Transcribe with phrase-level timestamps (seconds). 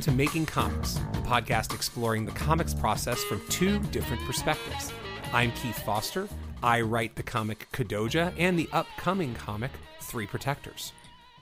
[0.00, 4.90] Welcome to Making Comics, a podcast exploring the comics process from two different perspectives.
[5.30, 6.26] I'm Keith Foster.
[6.62, 10.94] I write the comic Kadoja and the upcoming comic Three Protectors.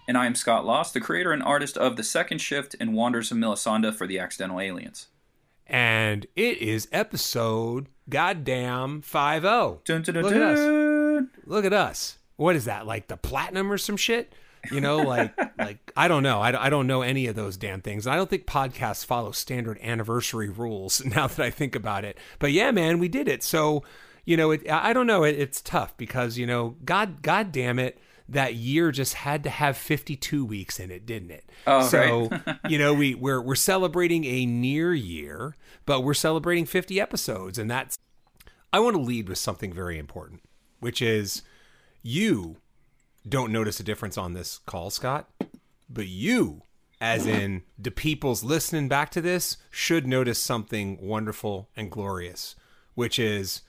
[0.08, 3.30] And I am Scott Loss, the creator and artist of The Second Shift and Wanders
[3.30, 5.06] of Melisande for the Accidental Aliens.
[5.64, 9.82] And it is episode goddamn 5 0.
[9.84, 11.28] Dun, dun, dun, Look at us.
[11.46, 12.18] Look at us.
[12.34, 12.88] What is that?
[12.88, 14.32] Like the platinum or some shit?
[14.70, 16.40] You know, like like I don't know.
[16.40, 18.06] I, I don't know any of those damn things.
[18.06, 21.02] I don't think podcasts follow standard anniversary rules.
[21.18, 23.42] Now that I think about it, but yeah, man, we did it.
[23.42, 23.82] So
[24.24, 25.24] you know, it, I don't know.
[25.24, 27.98] It, it's tough because you know, God, God damn it,
[28.28, 31.50] that year just had to have 52 weeks in it, didn't it?
[31.66, 32.28] Oh, so
[32.68, 37.70] you know, we we're we're celebrating a near year, but we're celebrating 50 episodes, and
[37.70, 37.96] that's.
[38.70, 40.42] I want to lead with something very important,
[40.78, 41.40] which is
[42.02, 42.58] you
[43.26, 45.28] don't notice a difference on this call, Scott,
[45.88, 46.62] but you,
[47.00, 52.54] as in the people's listening back to this, should notice something wonderful and glorious,
[52.94, 53.62] which is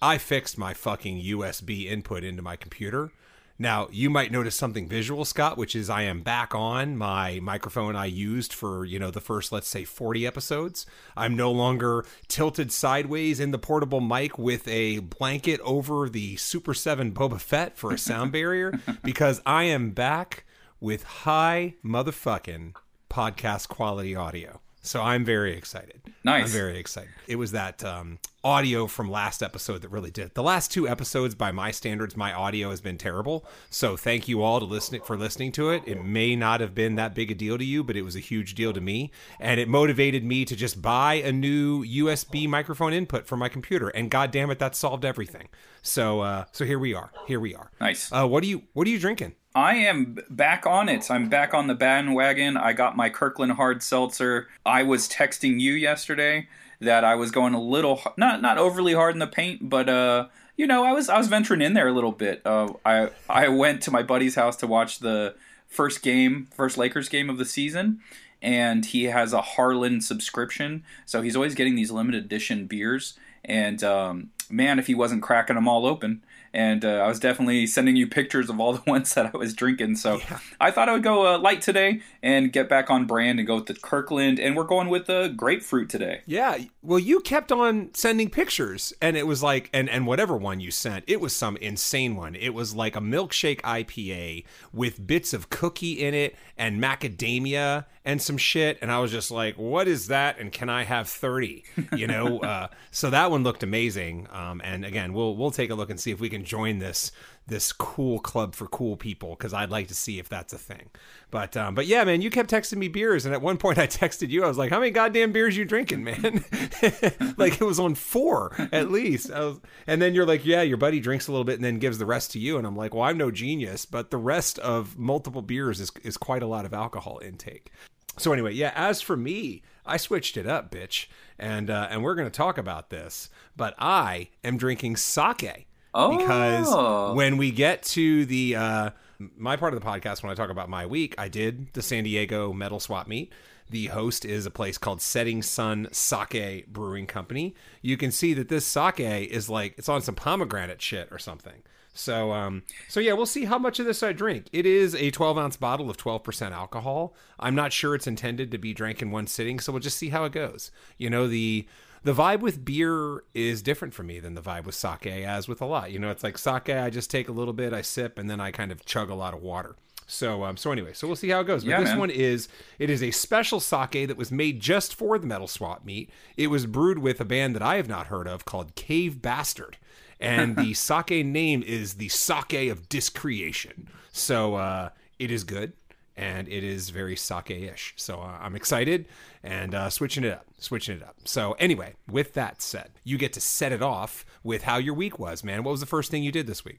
[0.00, 3.10] I fixed my fucking USB input into my computer.
[3.58, 7.96] Now, you might notice something visual, Scott, which is I am back on my microphone
[7.96, 10.84] I used for, you know, the first, let's say, 40 episodes.
[11.16, 16.74] I'm no longer tilted sideways in the portable mic with a blanket over the Super
[16.74, 20.44] 7 Boba Fett for a sound barrier because I am back
[20.78, 22.74] with high motherfucking
[23.08, 24.60] podcast quality audio.
[24.82, 26.00] So I'm very excited.
[26.22, 26.44] Nice.
[26.44, 27.10] I'm very excited.
[27.26, 30.32] It was that um, audio from last episode that really did.
[30.34, 33.44] The last two episodes, by my standards, my audio has been terrible.
[33.70, 35.82] So thank you all to listening for listening to it.
[35.84, 38.20] It may not have been that big a deal to you, but it was a
[38.20, 42.92] huge deal to me, and it motivated me to just buy a new USB microphone
[42.92, 43.88] input for my computer.
[43.88, 45.48] And god damn it, that solved everything.
[45.82, 47.10] So uh, so here we are.
[47.26, 47.72] Here we are.
[47.80, 48.12] Nice.
[48.12, 49.34] Uh, what are you What are you drinking?
[49.56, 51.10] I am back on it.
[51.10, 52.56] I'm back on the bandwagon.
[52.56, 54.46] I got my Kirkland hard seltzer.
[54.64, 56.46] I was texting you yesterday
[56.80, 60.28] that I was going a little not not overly hard in the paint, but uh
[60.56, 62.42] you know, I was I was venturing in there a little bit.
[62.44, 65.34] Uh I I went to my buddy's house to watch the
[65.66, 68.00] first game, first Lakers game of the season,
[68.40, 73.14] and he has a Harlan subscription, so he's always getting these limited edition beers
[73.44, 76.22] and um man, if he wasn't cracking them all open
[76.56, 79.52] and uh, I was definitely sending you pictures of all the ones that I was
[79.52, 79.96] drinking.
[79.96, 80.20] So
[80.58, 83.56] I thought I would go uh, light today and get back on brand and go
[83.56, 86.22] with the Kirkland, and we're going with the grapefruit today.
[86.24, 86.56] Yeah.
[86.86, 90.70] Well, you kept on sending pictures, and it was like, and and whatever one you
[90.70, 92.36] sent, it was some insane one.
[92.36, 98.22] It was like a milkshake IPA with bits of cookie in it and macadamia and
[98.22, 100.38] some shit, and I was just like, what is that?
[100.38, 101.64] And can I have thirty?
[101.96, 102.38] You know.
[102.46, 104.28] uh, so that one looked amazing.
[104.30, 107.10] Um, and again, we'll we'll take a look and see if we can join this
[107.48, 110.90] this cool club for cool people because I'd like to see if that's a thing.
[111.30, 113.86] But um, but yeah, man, you kept texting me beers, and at one point I
[113.86, 114.44] texted you.
[114.44, 116.44] I was like, "How many goddamn beers you drinking, man?"
[117.36, 119.30] like it was on four at least.
[119.30, 121.98] Was, and then you're like, "Yeah, your buddy drinks a little bit and then gives
[121.98, 124.98] the rest to you." And I'm like, "Well, I'm no genius, but the rest of
[124.98, 127.70] multiple beers is is quite a lot of alcohol intake."
[128.18, 128.72] So anyway, yeah.
[128.74, 131.06] As for me, I switched it up, bitch,
[131.38, 133.28] and uh, and we're to talk about this.
[133.56, 138.90] But I am drinking sake Oh, because when we get to the uh,
[139.36, 142.04] my part of the podcast, when I talk about my week, I did the San
[142.04, 143.32] Diego Metal Swap Meet.
[143.70, 147.54] The host is a place called Setting Sun Sake Brewing Company.
[147.80, 151.62] You can see that this sake is like it's on some pomegranate shit or something.
[151.94, 154.48] So, um, so yeah, we'll see how much of this I drink.
[154.52, 157.14] It is a 12 ounce bottle of 12% alcohol.
[157.40, 160.10] I'm not sure it's intended to be drank in one sitting, so we'll just see
[160.10, 160.70] how it goes.
[160.98, 161.66] You know, the
[162.06, 165.60] the vibe with beer is different for me than the vibe with sake, as with
[165.60, 165.90] a lot.
[165.90, 168.40] You know, it's like sake, I just take a little bit, I sip, and then
[168.40, 169.74] I kind of chug a lot of water.
[170.06, 171.64] So, um, so anyway, so we'll see how it goes.
[171.64, 171.98] But Yeah, this man.
[171.98, 172.46] one is
[172.78, 176.08] it is a special sake that was made just for the metal swap meet.
[176.36, 179.76] It was brewed with a band that I have not heard of called Cave Bastard,
[180.20, 183.88] and the sake name is the sake of discreation.
[184.12, 185.72] So uh, it is good
[186.16, 187.94] and it is very sake-ish.
[187.96, 189.06] So uh, I'm excited
[189.42, 191.16] and uh, switching it up, switching it up.
[191.24, 195.18] So anyway, with that said, you get to set it off with how your week
[195.18, 195.62] was, man.
[195.62, 196.78] What was the first thing you did this week?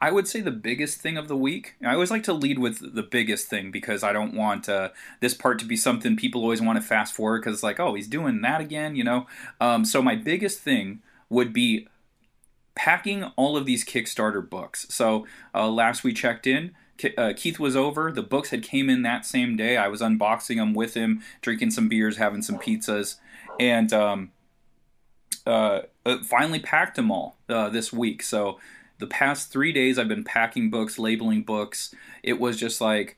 [0.00, 1.74] I would say the biggest thing of the week.
[1.84, 4.90] I always like to lead with the biggest thing because I don't want uh,
[5.20, 7.94] this part to be something people always want to fast forward because it's like, oh,
[7.94, 9.26] he's doing that again, you know.
[9.60, 11.88] Um, so my biggest thing would be
[12.76, 14.86] packing all of these Kickstarter books.
[14.88, 16.76] So uh, last we checked in,
[17.16, 18.10] uh, Keith was over.
[18.12, 19.76] The books had came in that same day.
[19.76, 23.16] I was unboxing them with him, drinking some beers, having some pizzas,
[23.60, 24.32] and um,
[25.46, 28.22] uh, uh, finally packed them all uh, this week.
[28.22, 28.58] So
[28.98, 31.94] the past three days, I've been packing books, labeling books.
[32.22, 33.16] It was just like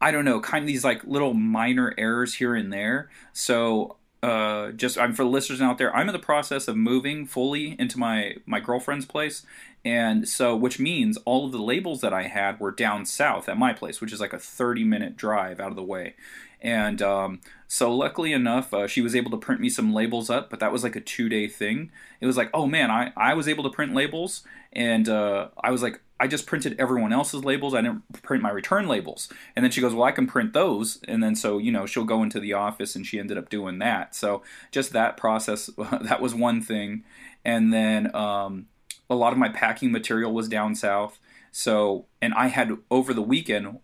[0.00, 3.10] I don't know, kind of these like little minor errors here and there.
[3.32, 5.94] So uh, just I'm for the listeners out there.
[5.94, 9.44] I'm in the process of moving fully into my my girlfriend's place,
[9.84, 13.58] and so which means all of the labels that I had were down south at
[13.58, 16.14] my place, which is like a 30 minute drive out of the way.
[16.60, 20.50] And um, so, luckily enough, uh, she was able to print me some labels up,
[20.50, 21.92] but that was like a two day thing.
[22.20, 24.42] It was like, oh man, I, I was able to print labels,
[24.72, 27.74] and uh, I was like, I just printed everyone else's labels.
[27.74, 29.28] I didn't print my return labels.
[29.54, 30.98] And then she goes, Well, I can print those.
[31.06, 33.78] And then so, you know, she'll go into the office and she ended up doing
[33.78, 34.14] that.
[34.14, 34.42] So
[34.72, 35.70] just that process,
[36.02, 37.04] that was one thing.
[37.44, 38.66] And then um,
[39.10, 41.18] a lot of my packing material was down south.
[41.50, 43.78] So, and I had over the weekend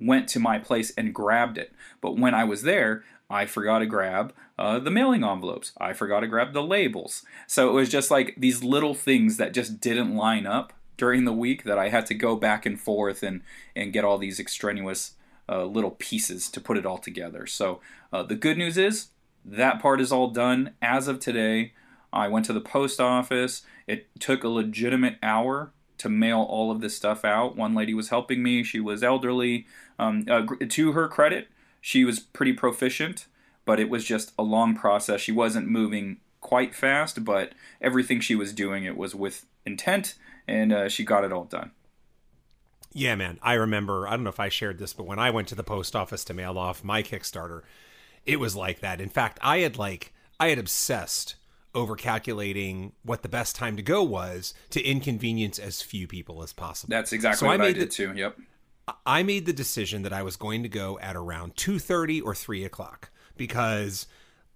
[0.00, 1.72] went to my place and grabbed it.
[2.00, 5.72] But when I was there, I forgot to grab uh, the mailing envelopes.
[5.78, 7.24] I forgot to grab the labels.
[7.46, 11.32] So it was just like these little things that just didn't line up during the
[11.32, 13.42] week that I had to go back and forth and
[13.74, 15.14] and get all these extraneous
[15.48, 17.46] uh, little pieces to put it all together.
[17.46, 17.80] So
[18.12, 19.08] uh, the good news is
[19.44, 21.72] that part is all done as of today.
[22.12, 23.62] I went to the post office.
[23.86, 27.56] It took a legitimate hour to mail all of this stuff out.
[27.56, 28.62] One lady was helping me.
[28.62, 29.66] She was elderly.
[29.98, 31.48] Um, uh, to her credit,
[31.80, 33.26] she was pretty proficient,
[33.64, 35.20] but it was just a long process.
[35.20, 40.14] She wasn't moving quite fast, but everything she was doing, it was with intent
[40.48, 41.70] and uh, she got it all done.
[42.92, 43.38] Yeah, man.
[43.40, 45.62] I remember, I don't know if I shared this, but when I went to the
[45.62, 47.62] post office to mail off my Kickstarter,
[48.26, 49.00] it was like that.
[49.00, 51.36] In fact, I had like, I had obsessed
[51.74, 56.52] over calculating what the best time to go was to inconvenience as few people as
[56.52, 56.90] possible.
[56.90, 58.12] That's exactly so what I, made I did the, too.
[58.14, 58.38] Yep.
[59.06, 62.64] I made the decision that I was going to go at around 2.30 or 3
[62.64, 64.06] o'clock because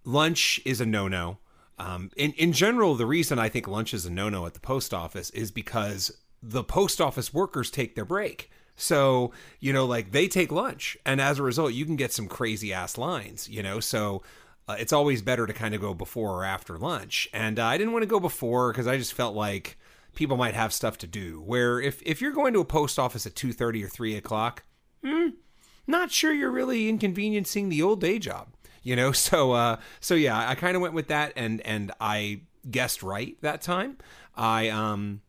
[0.05, 1.38] lunch is a no-no.
[1.78, 4.61] Um, in in general, the reason I think lunch is a no no at the
[4.61, 8.50] post office is because the post office workers take their break.
[8.76, 12.28] So, you know, like they take lunch, and as a result, you can get some
[12.28, 13.81] crazy ass lines, you know.
[13.81, 14.22] So,
[14.69, 17.28] uh, it's always better to kind of go before or after lunch.
[17.32, 19.78] And uh, I didn't want to go before because I just felt like
[20.14, 21.40] people might have stuff to do.
[21.40, 24.64] Where if, if you're going to a post office at 2.30 or 3 o'clock,
[25.05, 25.28] hmm,
[25.87, 28.49] not sure you're really inconveniencing the old day job
[28.84, 32.40] you know so uh so yeah i kind of went with that and and i
[32.70, 33.99] guessed right that time
[34.37, 35.20] i um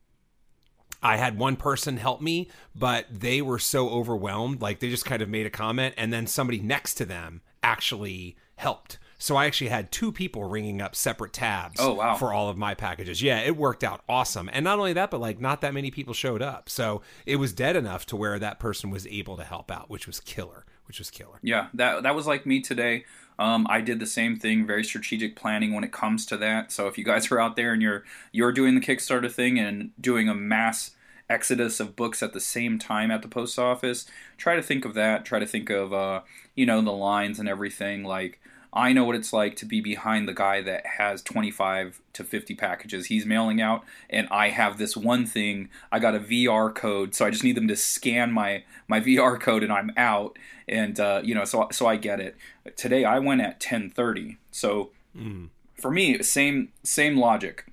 [1.05, 4.59] I had one person help me, but they were so overwhelmed.
[4.59, 8.37] Like they just kind of made a comment, and then somebody next to them actually
[8.55, 8.97] helped.
[9.17, 12.15] So I actually had two people ringing up separate tabs oh, wow.
[12.15, 13.21] for all of my packages.
[13.21, 14.49] Yeah, it worked out awesome.
[14.51, 16.69] And not only that, but like not that many people showed up.
[16.69, 20.07] So it was dead enough to where that person was able to help out, which
[20.07, 21.39] was killer, which was killer.
[21.41, 23.05] Yeah, that that was like me today.
[23.37, 26.71] Um, I did the same thing, very strategic planning when it comes to that.
[26.71, 29.91] So if you guys are out there and you're you're doing the Kickstarter thing and
[29.99, 30.91] doing a mass
[31.27, 34.05] exodus of books at the same time at the post office,
[34.37, 35.25] try to think of that.
[35.25, 36.21] Try to think of uh,
[36.55, 38.03] you know the lines and everything.
[38.03, 38.39] Like
[38.75, 42.55] I know what it's like to be behind the guy that has 25 to 50
[42.55, 45.69] packages he's mailing out, and I have this one thing.
[45.91, 49.39] I got a QR code, so I just need them to scan my my QR
[49.39, 50.37] code, and I'm out.
[50.67, 52.35] And uh, you know, so so I get it.
[52.75, 55.49] Today I went at 10:30, so mm.
[55.73, 57.65] for me, same same logic.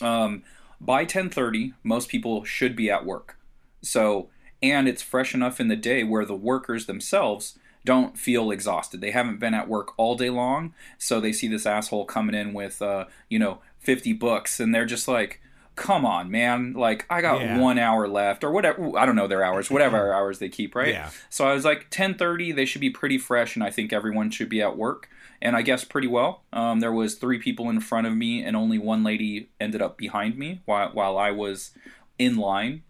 [0.00, 0.42] Um,
[0.80, 3.36] by 10:30, most people should be at work.
[3.82, 4.30] So
[4.62, 9.00] and it's fresh enough in the day where the workers themselves don't feel exhausted.
[9.00, 12.52] They haven't been at work all day long, so they see this asshole coming in
[12.52, 15.40] with, uh, you know, 50 books, and they're just like,
[15.74, 16.74] come on, man.
[16.74, 17.58] Like, I got yeah.
[17.58, 18.96] one hour left, or whatever.
[18.96, 20.94] I don't know their hours, whatever hours they keep, right?
[20.94, 21.10] Yeah.
[21.28, 24.48] So I was like, 1030, they should be pretty fresh, and I think everyone should
[24.48, 25.08] be at work.
[25.40, 26.44] And I guess pretty well.
[26.52, 29.98] Um, there was three people in front of me, and only one lady ended up
[29.98, 31.72] behind me while, while I was
[32.16, 32.84] in line.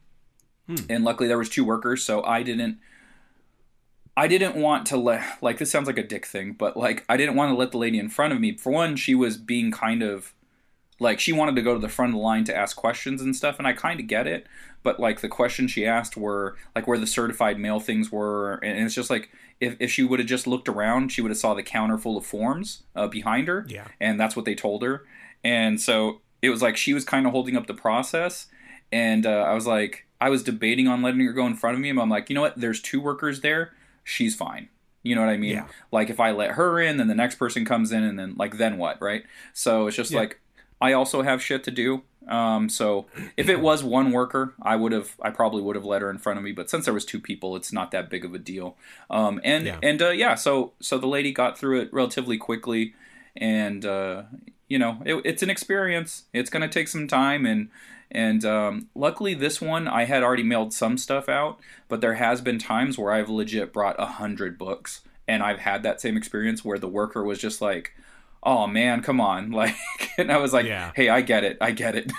[0.67, 0.77] Hmm.
[0.91, 2.79] And luckily, there was two workers, so I didn't–
[4.17, 7.17] I didn't want to let like this sounds like a dick thing, but like I
[7.17, 8.57] didn't want to let the lady in front of me.
[8.57, 10.35] For one, she was being kind of
[11.01, 13.35] like she wanted to go to the front of the line to ask questions and
[13.35, 14.47] stuff, and I kind of get it.
[14.83, 18.85] But like the questions she asked were like where the certified mail things were, and
[18.85, 21.55] it's just like if, if she would have just looked around, she would have saw
[21.55, 23.65] the counter full of forms uh, behind her.
[23.69, 25.05] Yeah, and that's what they told her.
[25.43, 28.47] And so it was like she was kind of holding up the process,
[28.91, 31.81] and uh, I was like, I was debating on letting her go in front of
[31.81, 32.61] me, and I'm like, you know what?
[32.61, 33.73] There's two workers there
[34.05, 34.69] she's fine.
[35.03, 35.57] You know what I mean?
[35.57, 35.67] Yeah.
[35.91, 38.57] Like if I let her in, then the next person comes in, and then like
[38.57, 39.25] then what, right?
[39.53, 40.21] So it's just yeah.
[40.21, 40.41] like
[40.81, 42.03] I also have shit to do.
[42.29, 43.07] Um, so
[43.37, 46.19] if it was one worker, I would have, I probably would have let her in
[46.19, 46.53] front of me.
[46.53, 48.77] But since there was two people, it's not that big of a deal.
[49.11, 49.79] Um, and yeah.
[49.83, 52.95] and uh, yeah, so so the lady got through it relatively quickly,
[53.37, 54.25] and uh,
[54.69, 56.25] you know it, it's an experience.
[56.33, 57.71] It's going to take some time, and
[58.15, 62.43] And um, luckily, this one I had already mailed some stuff out, but there has
[62.43, 66.63] been times where I've legit brought a hundred books, and I've had that same experience
[66.63, 67.95] where the worker was just like,
[68.43, 69.77] "Oh man, come on!" Like,
[70.19, 70.93] and I was like, Yeah.
[70.95, 72.13] "Hey, I get it, I get it."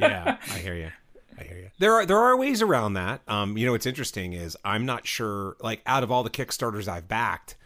[0.00, 0.90] yeah, I hear you.
[1.38, 1.70] I hear you.
[1.78, 3.20] There are there are ways around that.
[3.28, 5.56] Um, you know, what's interesting is I'm not sure.
[5.60, 7.56] Like, out of all the Kickstarters I've backed,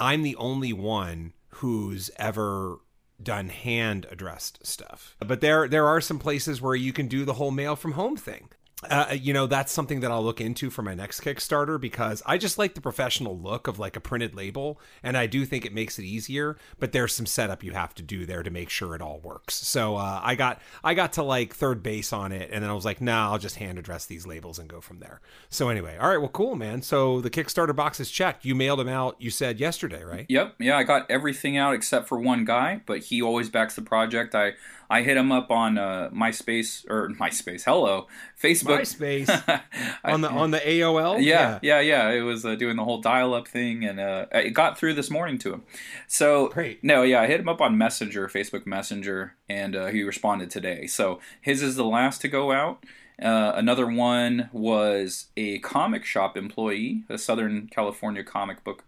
[0.00, 2.78] I'm the only one who's ever
[3.24, 5.16] done hand addressed stuff.
[5.18, 8.16] But there there are some places where you can do the whole mail from home
[8.16, 8.50] thing.
[8.90, 12.38] Uh, you know, that's something that I'll look into for my next Kickstarter because I
[12.38, 15.72] just like the professional look of like a printed label, and I do think it
[15.72, 16.56] makes it easier.
[16.78, 19.54] But there's some setup you have to do there to make sure it all works.
[19.54, 22.74] So uh, I got I got to like third base on it, and then I
[22.74, 25.20] was like, nah, I'll just hand address these labels and go from there.
[25.48, 26.82] So anyway, all right, well, cool, man.
[26.82, 28.44] So the Kickstarter box is checked.
[28.44, 29.16] You mailed them out.
[29.18, 30.26] You said yesterday, right?
[30.28, 33.82] Yep, yeah, I got everything out except for one guy, but he always backs the
[33.82, 34.34] project.
[34.34, 34.54] I
[34.88, 38.06] I hit him up on uh, MySpace or MySpace, hello,
[38.40, 39.60] Facebook, MySpace
[40.04, 41.22] on the on the AOL.
[41.22, 42.10] Yeah, yeah, yeah.
[42.10, 45.38] It was uh, doing the whole dial-up thing, and uh, it got through this morning
[45.38, 45.62] to him.
[46.06, 46.82] So Great.
[46.82, 50.86] No, yeah, I hit him up on Messenger, Facebook Messenger, and uh, he responded today.
[50.86, 52.84] So his is the last to go out.
[53.22, 58.84] Uh, another one was a comic shop employee, a Southern California comic book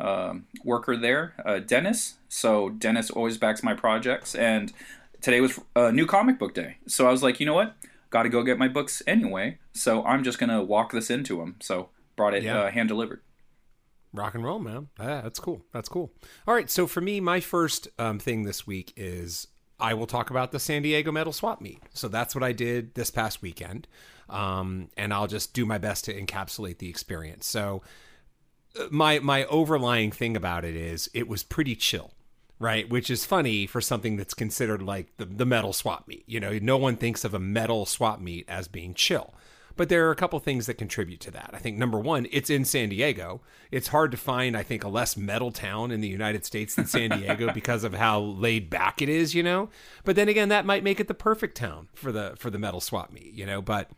[0.00, 2.14] um, worker there, uh, Dennis.
[2.28, 4.72] So Dennis always backs my projects, and
[5.20, 6.76] today was uh, new comic book day.
[6.86, 7.76] So I was like, you know what?
[8.10, 9.58] Got to go get my books anyway.
[9.72, 11.56] So I'm just gonna walk this into them.
[11.60, 12.60] So brought it Yeah.
[12.62, 13.20] uh, hand delivered.
[14.14, 14.88] Rock and roll, man.
[14.98, 15.62] Yeah, that's cool.
[15.72, 16.10] That's cool.
[16.46, 16.70] All right.
[16.70, 19.46] So for me, my first um, thing this week is
[19.78, 21.82] I will talk about the San Diego Metal Swap Meet.
[21.92, 23.86] So that's what I did this past weekend.
[24.30, 27.46] Um, and I'll just do my best to encapsulate the experience.
[27.46, 27.82] So
[28.80, 32.12] uh, my my overlying thing about it is it was pretty chill.
[32.60, 36.24] Right, which is funny for something that's considered like the, the metal swap meet.
[36.26, 39.32] You know, no one thinks of a metal swap meet as being chill.
[39.78, 41.50] But there are a couple things that contribute to that.
[41.52, 43.42] I think number one, it's in San Diego.
[43.70, 46.86] It's hard to find, I think, a less metal town in the United States than
[46.86, 49.70] San Diego because of how laid back it is, you know.
[50.02, 52.80] But then again, that might make it the perfect town for the for the metal
[52.80, 53.62] swap meet, you know.
[53.62, 53.88] But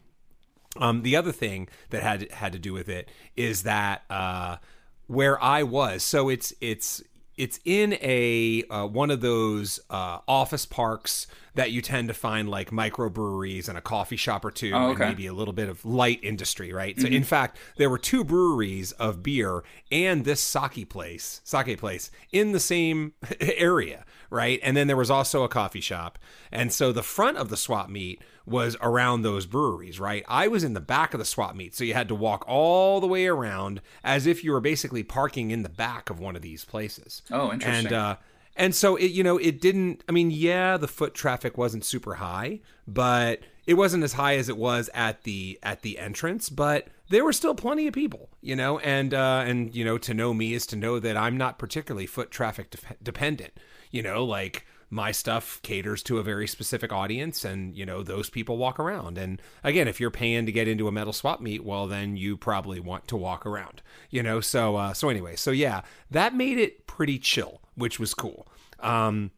[0.77, 4.59] um, the other thing that had had to do with it is that uh,
[5.07, 7.03] where I was, so it's it's
[7.37, 12.49] it's in a uh, one of those uh, office parks that you tend to find
[12.49, 15.85] like microbreweries and a coffee shop or two, Oh, and maybe a little bit of
[15.85, 16.99] light industry, right?
[17.01, 22.11] So in fact, there were two breweries of beer and this sake place, sake place
[22.33, 24.61] in the same area, right?
[24.63, 26.19] And then there was also a coffee shop,
[26.53, 30.25] and so the front of the swap meet was around those breweries, right?
[30.29, 33.01] I was in the back of the swap meet, so you had to walk all
[33.01, 36.43] the way around as if you were basically parking in the back of one of
[36.43, 37.23] these places.
[37.31, 37.87] Oh, interesting.
[37.87, 38.17] And uh,
[38.57, 40.05] and so it, you know, it didn't.
[40.09, 44.49] I mean, yeah, the foot traffic wasn't super high, but it wasn't as high as
[44.49, 46.49] it was at the at the entrance.
[46.49, 50.15] But there were still plenty of people, you know, and uh, and you know, to
[50.15, 53.53] know me is to know that I'm not particularly foot traffic de- dependent.
[53.91, 58.29] You know, like my stuff caters to a very specific audience and you know those
[58.29, 59.17] people walk around.
[59.17, 62.37] And again if you're paying to get into a metal swap meet well then you
[62.37, 64.41] probably want to walk around you know?
[64.41, 68.49] So uh so anyway so yeah that made it pretty chill which was cool.
[68.81, 69.31] Um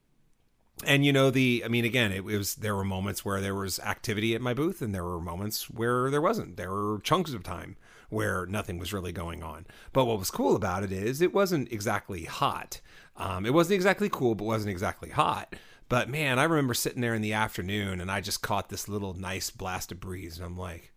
[0.84, 3.78] and you know the i mean again it was there were moments where there was
[3.80, 6.56] activity at my booth and there were moments where there wasn't.
[6.56, 7.76] There were chunks of time
[8.12, 9.66] where nothing was really going on.
[9.92, 12.80] But what was cool about it is it wasn't exactly hot.
[13.16, 15.54] Um, it wasn't exactly cool but wasn't exactly hot.
[15.88, 19.12] But man i remember sitting there in the afternoon and i just caught this little
[19.12, 20.90] nice blast of breeze and i'm like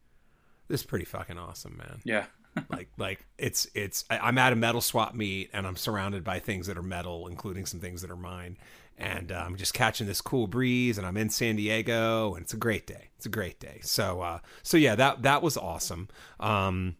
[0.68, 2.00] this is pretty fucking awesome man.
[2.04, 2.26] Yeah.
[2.70, 6.68] like like it's it's i'm at a metal swap meet and i'm surrounded by things
[6.68, 8.58] that are metal including some things that are mine.
[8.98, 12.54] And uh, i'm just catching this cool breeze and i'm in san diego and it's
[12.54, 13.10] a great day.
[13.18, 13.80] It's a great day.
[13.84, 16.08] So uh so yeah that that was awesome.
[16.40, 16.96] Um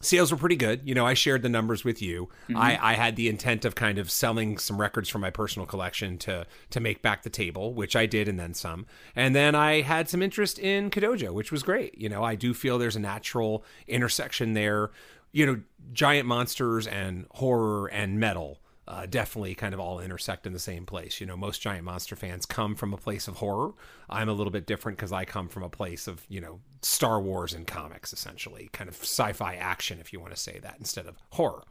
[0.00, 0.82] sales were pretty good.
[0.84, 2.28] You know, I shared the numbers with you.
[2.54, 6.18] I, I had the intent of kind of selling some records from my personal collection
[6.18, 8.86] to to make back the table, which I did, and then some.
[9.14, 11.98] And then I had some interest in Kadoja, which was great.
[11.98, 14.90] You know, I do feel there's a natural intersection there.
[15.32, 15.60] You know,
[15.92, 18.60] giant monsters and horror and metal.
[18.88, 21.20] Uh, definitely kind of all intersect in the same place.
[21.20, 23.72] You know, most giant monster fans come from a place of horror.
[24.08, 27.20] I'm a little bit different because I come from a place of, you know, Star
[27.20, 31.06] Wars and comics, essentially, kind of sci-fi action, if you want to say that, instead
[31.06, 31.64] of horror.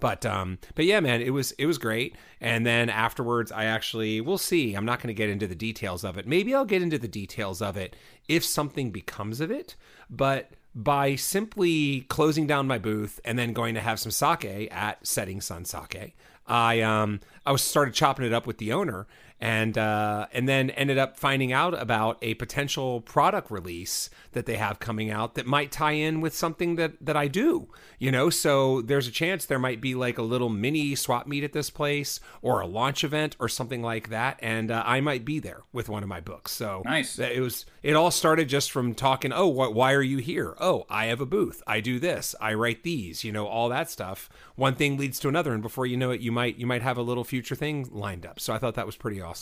[0.00, 2.16] But um, but yeah, man, it was it was great.
[2.40, 4.74] And then afterwards, I actually we'll see.
[4.74, 6.26] I'm not going to get into the details of it.
[6.26, 7.94] Maybe I'll get into the details of it
[8.26, 9.76] if something becomes of it.
[10.10, 15.06] But by simply closing down my booth and then going to have some sake at
[15.06, 16.16] Setting Sun Sake,
[16.46, 19.06] I um I was started chopping it up with the owner
[19.44, 24.56] and uh, and then ended up finding out about a potential product release that they
[24.56, 27.68] have coming out that might tie in with something that that I do.
[27.98, 31.44] You know, so there's a chance there might be like a little mini swap meet
[31.44, 35.26] at this place or a launch event or something like that, and uh, I might
[35.26, 36.52] be there with one of my books.
[36.52, 37.18] So Nice.
[37.18, 37.66] It was.
[37.82, 39.30] It all started just from talking.
[39.30, 39.74] Oh, what?
[39.74, 40.54] Why are you here?
[40.58, 41.62] Oh, I have a booth.
[41.66, 42.34] I do this.
[42.40, 43.24] I write these.
[43.24, 44.30] You know, all that stuff.
[44.56, 46.96] One thing leads to another, and before you know it, you might you might have
[46.96, 48.40] a little future thing lined up.
[48.40, 49.33] So I thought that was pretty awesome.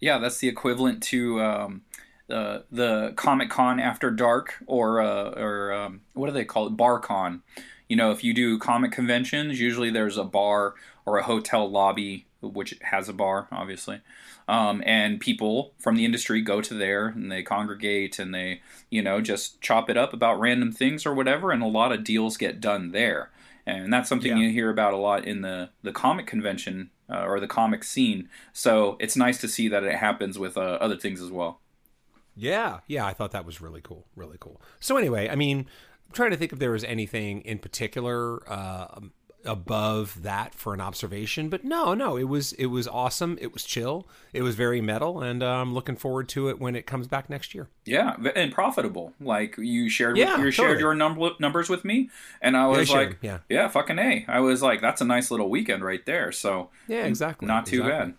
[0.00, 1.82] Yeah, that's the equivalent to um,
[2.28, 6.76] the the Comic Con After Dark, or uh, or um, what do they call it?
[6.76, 7.42] Bar Con.
[7.88, 10.74] You know, if you do comic conventions, usually there's a bar
[11.06, 14.02] or a hotel lobby, which has a bar, obviously.
[14.46, 19.02] Um, and people from the industry go to there and they congregate and they, you
[19.02, 21.50] know, just chop it up about random things or whatever.
[21.50, 23.30] And a lot of deals get done there.
[23.66, 24.44] And that's something Yeah.
[24.44, 28.28] you hear about a lot in the, the comic convention uh, or the comic scene.
[28.52, 31.60] So it's nice to see that it happens with uh, other things as well.
[32.34, 34.62] Yeah, yeah, I thought that was really cool, really cool.
[34.78, 35.66] So anyway, I mean,
[36.06, 39.00] I'm trying to think if there was anything in particular uh,
[39.44, 43.38] above that for an observation, but no, no, it was it was awesome.
[43.40, 44.06] It was chill.
[44.32, 47.30] It was very metal, and uh, I'm looking forward to it when it comes back
[47.30, 47.68] next year.
[47.84, 49.12] Yeah, and profitable.
[49.20, 52.10] Like you shared, Yeah, with, you shared your number, numbers with me,
[52.42, 53.38] and I was sure, like, yeah.
[53.48, 54.24] yeah, fucking a.
[54.28, 56.32] I was like, that's a nice little weekend right there.
[56.32, 57.46] So Yeah, exactly.
[57.46, 58.12] not too exactly.
[58.12, 58.14] bad.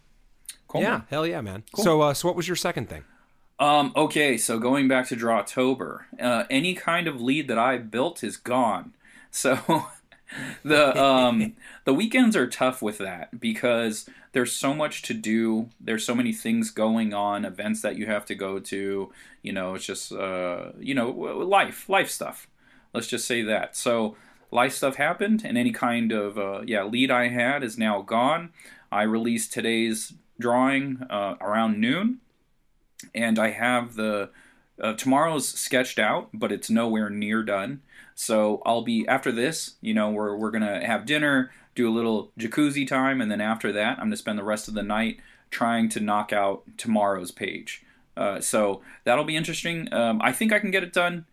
[0.68, 0.82] Cool.
[0.82, 1.04] Yeah, man.
[1.10, 1.64] hell yeah, man.
[1.76, 3.04] So, uh, so what was your second thing?
[3.60, 3.92] Um.
[3.96, 4.38] Okay.
[4.38, 8.94] So going back to Drawtober, uh, any kind of lead that I built is gone.
[9.32, 9.60] So
[10.64, 11.54] the um
[11.86, 15.70] the weekends are tough with that because there's so much to do.
[15.80, 19.12] There's so many things going on, events that you have to go to.
[19.42, 22.48] You know, it's just uh you know life life stuff.
[22.94, 23.76] Let's just say that.
[23.76, 24.16] So
[24.52, 28.52] life stuff happened, and any kind of uh, yeah lead I had is now gone.
[28.92, 32.20] I released today's drawing uh, around noon
[33.14, 34.30] and I have the
[34.82, 37.82] uh, tomorrow's sketched out, but it's nowhere near done.
[38.16, 39.76] So I'll be after this.
[39.82, 43.72] You know, we're we're gonna have dinner, do a little jacuzzi time, and then after
[43.72, 45.20] that, I'm gonna spend the rest of the night
[45.52, 47.84] trying to knock out tomorrow's page.
[48.16, 49.92] Uh, so that'll be interesting.
[49.94, 51.26] Um, I think I can get it done,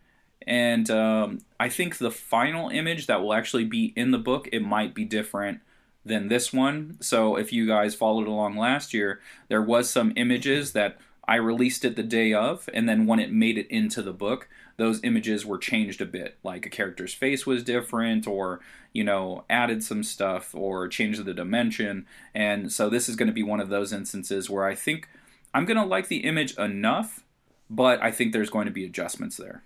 [0.45, 4.61] and um, I think the final image that will actually be in the book it
[4.61, 5.59] might be different
[6.05, 6.97] than this one.
[7.01, 10.97] So if you guys followed along last year, there was some images that
[11.27, 14.47] I released it the day of, and then when it made it into the book,
[14.77, 16.37] those images were changed a bit.
[16.43, 18.61] Like a character's face was different, or
[18.93, 22.05] you know, added some stuff, or changed the dimension.
[22.33, 25.09] And so this is going to be one of those instances where I think
[25.53, 27.23] I'm going to like the image enough,
[27.69, 29.63] but I think there's going to be adjustments there.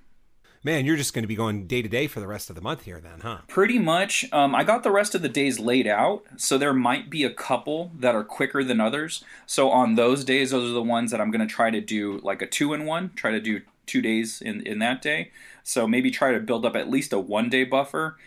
[0.63, 2.61] Man, you're just going to be going day to day for the rest of the
[2.61, 3.39] month here, then, huh?
[3.47, 4.31] Pretty much.
[4.31, 7.33] Um, I got the rest of the days laid out, so there might be a
[7.33, 9.23] couple that are quicker than others.
[9.47, 12.19] So on those days, those are the ones that I'm going to try to do
[12.19, 15.31] like a two in one, try to do two days in, in that day.
[15.63, 18.17] So maybe try to build up at least a one day buffer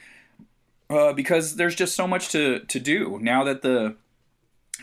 [0.91, 3.21] uh, because there's just so much to, to do.
[3.23, 3.95] Now that the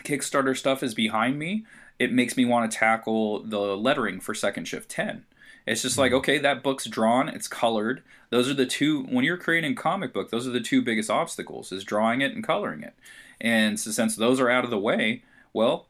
[0.04, 1.66] Kickstarter stuff is behind me,
[1.98, 5.26] it makes me want to tackle the lettering for Second Shift 10.
[5.66, 8.02] It's just like, okay, that book's drawn, it's colored.
[8.30, 11.10] Those are the two when you're creating a comic book, those are the two biggest
[11.10, 12.94] obstacles is drawing it and coloring it.
[13.40, 15.22] And so since those are out of the way,
[15.52, 15.86] well,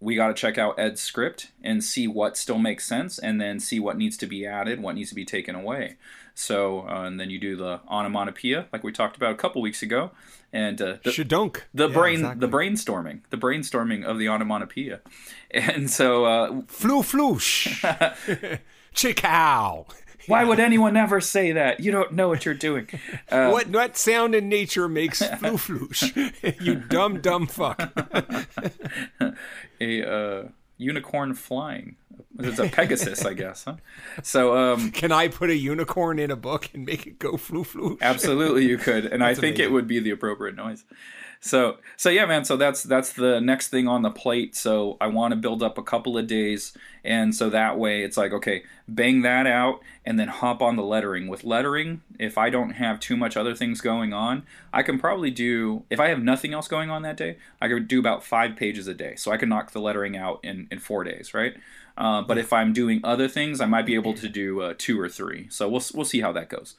[0.00, 3.60] we got to check out Ed's script and see what still makes sense and then
[3.60, 5.96] see what needs to be added, what needs to be taken away.
[6.34, 9.82] So, uh, and then you do the onomatopoeia like we talked about a couple weeks
[9.82, 10.10] ago
[10.52, 11.62] and uh, the, Shadunk.
[11.74, 12.46] the Yeah, brain exactly.
[12.46, 15.00] the brainstorming the brainstorming of the onomatopoeia
[15.50, 17.68] and so uh, Flu floosh.
[18.94, 19.86] Chickow.
[20.26, 22.86] why would anyone ever say that you don't know what you're doing
[23.30, 26.60] uh, what what sound in nature makes flu floosh?
[26.60, 27.80] you dumb dumb fuck.
[29.80, 30.48] a uh,
[30.78, 31.96] unicorn flying
[32.38, 33.76] it's a pegasus i guess huh
[34.22, 37.64] so um Can I put a unicorn in a book and make it go flu
[37.64, 37.98] floosh?
[38.00, 40.84] absolutely you could and i That's think it would be the appropriate noise
[41.42, 44.54] so so yeah man so that's that's the next thing on the plate.
[44.54, 48.18] So i want to build up a couple of days and so that way it's
[48.18, 51.28] like okay bang that out and then hop on the lettering.
[51.28, 55.30] With lettering if i don't have too much other things going on i can probably
[55.30, 58.54] do if i have nothing else going on that day i could do about five
[58.54, 59.14] pages a day.
[59.16, 61.54] So i can knock the lettering out in in four days right?
[61.96, 65.00] Uh, but if i'm doing other things i might be able to do uh, two
[65.00, 65.48] or three.
[65.48, 66.76] So we'll we'll see how that goes.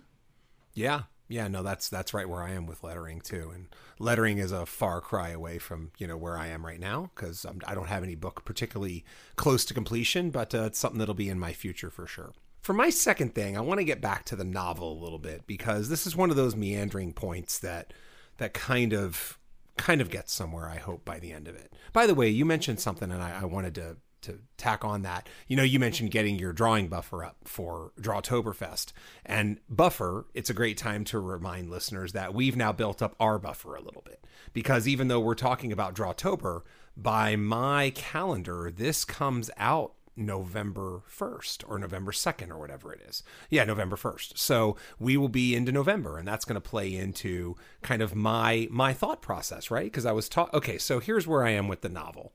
[0.73, 3.67] Yeah, yeah, no, that's that's right where I am with lettering too, and
[3.99, 7.45] lettering is a far cry away from you know where I am right now because
[7.65, 11.29] I don't have any book particularly close to completion, but uh, it's something that'll be
[11.29, 12.33] in my future for sure.
[12.61, 15.47] For my second thing, I want to get back to the novel a little bit
[15.47, 17.93] because this is one of those meandering points that
[18.37, 19.39] that kind of
[19.77, 20.67] kind of gets somewhere.
[20.67, 21.73] I hope by the end of it.
[21.93, 25.27] By the way, you mentioned something, and I, I wanted to to tack on that.
[25.47, 28.93] You know, you mentioned getting your drawing buffer up for Drawtoberfest.
[29.25, 33.39] And buffer, it's a great time to remind listeners that we've now built up our
[33.39, 34.25] buffer a little bit.
[34.53, 36.61] Because even though we're talking about Drawtober,
[36.95, 43.23] by my calendar, this comes out November 1st or November 2nd or whatever it is.
[43.49, 44.37] Yeah, November 1st.
[44.37, 48.67] So we will be into November and that's going to play into kind of my
[48.69, 49.85] my thought process, right?
[49.85, 52.33] Because I was taught okay, so here's where I am with the novel.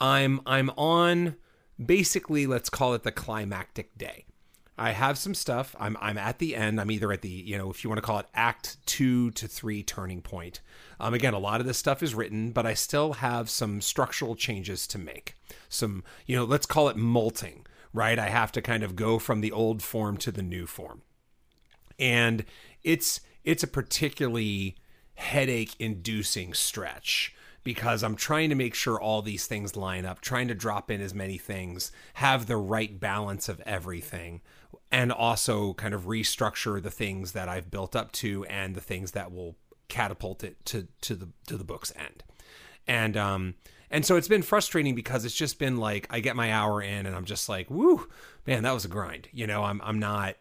[0.00, 1.36] I'm I'm on
[1.84, 4.26] basically let's call it the climactic day.
[4.76, 5.74] I have some stuff.
[5.80, 6.80] I'm I'm at the end.
[6.80, 9.48] I'm either at the you know if you want to call it act two to
[9.48, 10.60] three turning point.
[11.00, 14.36] Um, again, a lot of this stuff is written, but I still have some structural
[14.36, 15.34] changes to make.
[15.68, 17.66] Some you know let's call it molting.
[17.92, 21.02] Right, I have to kind of go from the old form to the new form,
[21.98, 22.44] and
[22.84, 24.76] it's it's a particularly
[25.14, 27.34] headache inducing stretch
[27.68, 31.02] because I'm trying to make sure all these things line up, trying to drop in
[31.02, 34.40] as many things, have the right balance of everything,
[34.90, 39.10] and also kind of restructure the things that I've built up to and the things
[39.10, 39.54] that will
[39.88, 42.24] catapult it to to the to the book's end.
[42.86, 43.54] And um
[43.90, 47.04] and so it's been frustrating because it's just been like I get my hour in
[47.04, 48.08] and I'm just like, woo,
[48.46, 49.28] man, that was a grind.
[49.30, 50.36] You know, I'm I'm not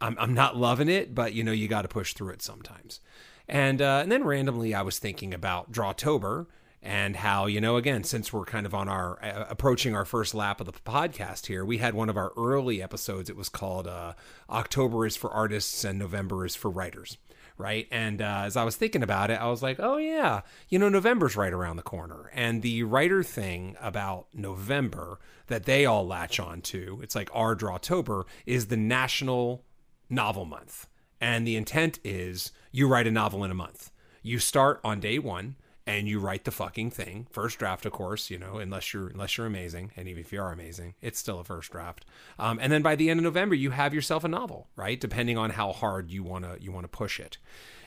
[0.00, 3.00] I'm I'm not loving it, but you know, you got to push through it sometimes.
[3.46, 6.46] And uh, and then randomly I was thinking about Drawtober
[6.82, 10.34] and how you know again since we're kind of on our uh, approaching our first
[10.34, 13.30] lap of the podcast here we had one of our early episodes.
[13.30, 14.14] It was called uh,
[14.50, 17.18] october is for artists and november is for writers
[17.58, 17.86] right?
[17.90, 20.88] And uh, as i was thinking about it i was like oh yeah you know
[20.88, 22.30] november's right around the corner.
[22.34, 27.54] And the writer thing about november that they all latch on to it's like our
[27.54, 29.64] drawtober is the national
[30.12, 30.86] novel month.
[31.20, 33.90] And the intent is you write a novel in a month.
[34.22, 37.26] You start on day one and you write the fucking thing.
[37.30, 40.40] First draft of course you know unless you're unless you're amazing and even if you
[40.40, 42.04] are amazing it's still a first draft.
[42.38, 45.00] Um, and then by the end of november you have yourself a novel right?
[45.00, 47.38] Depending on how hard you want to you want to push it.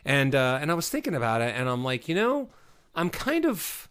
[0.03, 2.49] And uh, and i was thinking about it and i'm like you know
[2.93, 3.89] i'm kind of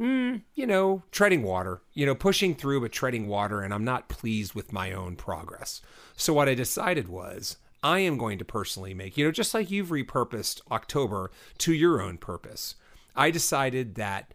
[0.00, 4.08] mm, you know treading water you know pushing through but treading water and i'm not
[4.08, 5.80] pleased with my own progress.
[6.16, 9.70] So what i decided was I am going to personally make, you know, just like
[9.70, 12.76] you've repurposed October to your own purpose.
[13.14, 14.34] I decided that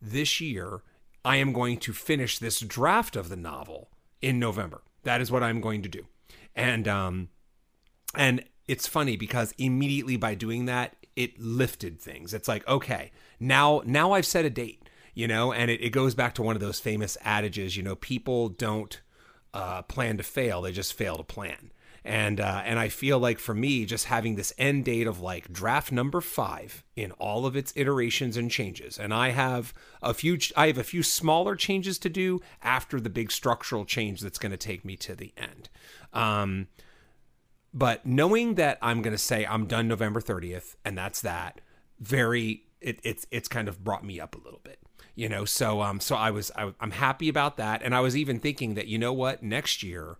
[0.00, 0.82] this year
[1.24, 4.82] I am going to finish this draft of the novel in November.
[5.04, 6.06] That is what I'm going to do.
[6.54, 7.28] And um
[8.14, 12.32] and it's funny because immediately by doing that it lifted things.
[12.32, 13.10] It's like, okay,
[13.40, 16.56] now now I've set a date, you know, and it, it goes back to one
[16.56, 19.00] of those famous adages, you know, people don't
[19.52, 21.72] uh, plan to fail, they just fail to plan
[22.08, 25.52] and uh, and I feel like for me, just having this end date of like
[25.52, 30.38] draft number five in all of its iterations and changes, and I have a few
[30.56, 34.52] I have a few smaller changes to do after the big structural change that's going
[34.52, 35.68] to take me to the end.
[36.14, 36.68] Um,
[37.74, 41.60] but knowing that I'm going to say I'm done November 30th, and that's that,
[42.00, 44.78] very it, it's it's kind of brought me up a little bit
[45.14, 45.44] you know?
[45.44, 47.82] So um so i was I, i'm happy about that.
[47.82, 49.42] And i was even thinking that you know what?
[49.42, 50.16] Next year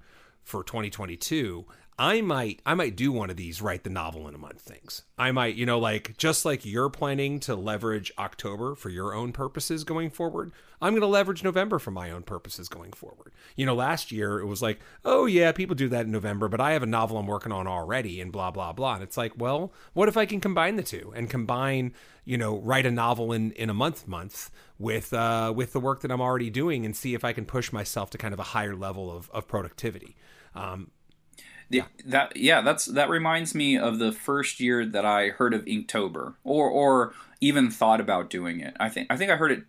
[0.49, 1.67] for 2022
[2.01, 5.03] I might I might do one of these write the novel in a month things.
[5.19, 9.33] I might, you know, like just like you're planning to leverage October for your own
[9.33, 13.33] purposes going forward, I'm going to leverage November for my own purposes going forward.
[13.57, 16.61] You know, last year it was like, "Oh yeah, people do that in November, but
[16.61, 19.33] I have a novel I'm working on already and blah blah blah." And it's like,
[19.37, 23.33] "Well, what if I can combine the two and combine, you know, write a novel
[23.33, 26.95] in in a month month with uh with the work that I'm already doing and
[26.95, 30.15] see if I can push myself to kind of a higher level of of productivity."
[30.55, 30.91] Um,
[31.71, 31.85] yeah.
[32.05, 36.35] That yeah, that's that reminds me of the first year that I heard of Inktober
[36.45, 38.75] or or even thought about doing it.
[38.81, 39.65] I think I think I heard it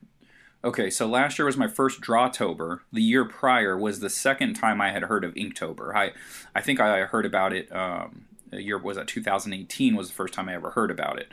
[0.62, 2.82] Okay, so last year was my first Drawtober.
[2.92, 5.96] The year prior was the second time I had heard of Inktober.
[5.96, 6.12] I
[6.54, 10.34] I think I heard about it um a year was that 2018 was the first
[10.34, 11.32] time I ever heard about it.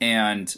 [0.00, 0.54] And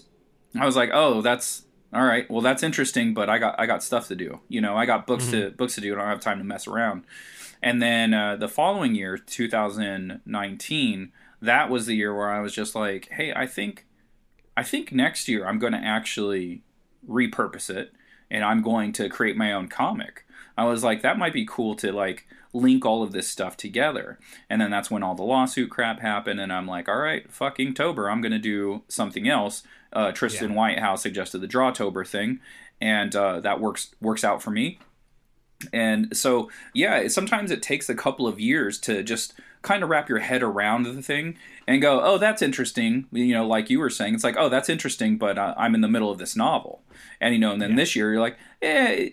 [0.59, 2.29] I was like, "Oh, that's all right.
[2.31, 4.41] Well, that's interesting, but I got I got stuff to do.
[4.49, 5.51] You know, I got books mm-hmm.
[5.51, 5.95] to books to do.
[5.95, 7.05] I don't have time to mess around."
[7.63, 12.75] And then uh, the following year, 2019, that was the year where I was just
[12.75, 13.87] like, hey, I think,
[14.57, 16.63] I think next year I'm going to actually
[17.09, 17.93] repurpose it
[18.31, 20.25] and I'm going to create my own comic.
[20.57, 24.19] I was like, that might be cool to like link all of this stuff together.
[24.51, 27.75] And then that's when all the lawsuit crap happened, and I'm like, all right, fucking
[27.75, 29.63] Tober, I'm gonna do something else.
[29.93, 30.57] Uh, Tristan yeah.
[30.57, 32.41] Whitehouse suggested the Drawtober thing,
[32.81, 34.79] and uh, that works works out for me.
[35.73, 40.09] And so, yeah, sometimes it takes a couple of years to just kind of wrap
[40.09, 43.07] your head around the thing and go, oh, that's interesting.
[43.13, 45.81] You know, like you were saying, it's like, oh, that's interesting, but uh, I'm in
[45.81, 46.83] the middle of this novel,
[47.21, 47.77] and you know, and then yeah.
[47.77, 49.11] this year you're like, eh.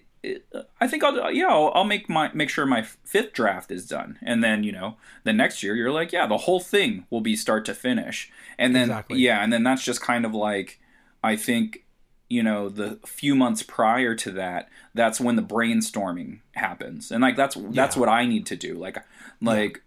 [0.82, 4.18] I think I'll yeah I'll, I'll, make my make sure my fifth draft is done,
[4.24, 7.36] and then you know the next year you're like yeah the whole thing will be
[7.36, 9.20] start to finish, and then exactly.
[9.20, 10.80] yeah and then that's just kind of like
[11.24, 11.85] I think
[12.30, 17.36] you know the few months prior to that that's when the brainstorming happens, and like
[17.36, 18.00] that's that's yeah.
[18.00, 18.98] what I need to do like
[19.42, 19.78] like.
[19.78, 19.82] Yeah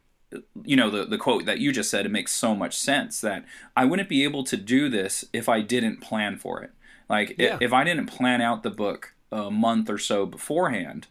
[0.62, 3.46] you know the the quote that you just said it makes so much sense that
[3.74, 6.70] I wouldn't be able to do this if I didn't plan for it.
[7.08, 7.56] Like yeah.
[7.60, 11.06] if, I didn't plan out the book a month or so beforehand,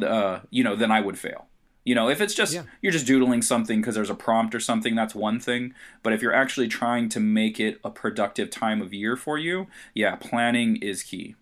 [0.00, 1.46] uh, you know, then I would fail.
[1.84, 2.62] You know, if it's just yeah.
[2.80, 5.74] you're just doodling something because there's a prompt or something, that's one thing.
[6.02, 9.66] But if you're actually trying to make it a productive time of year for you,
[9.94, 11.34] yeah, planning is key.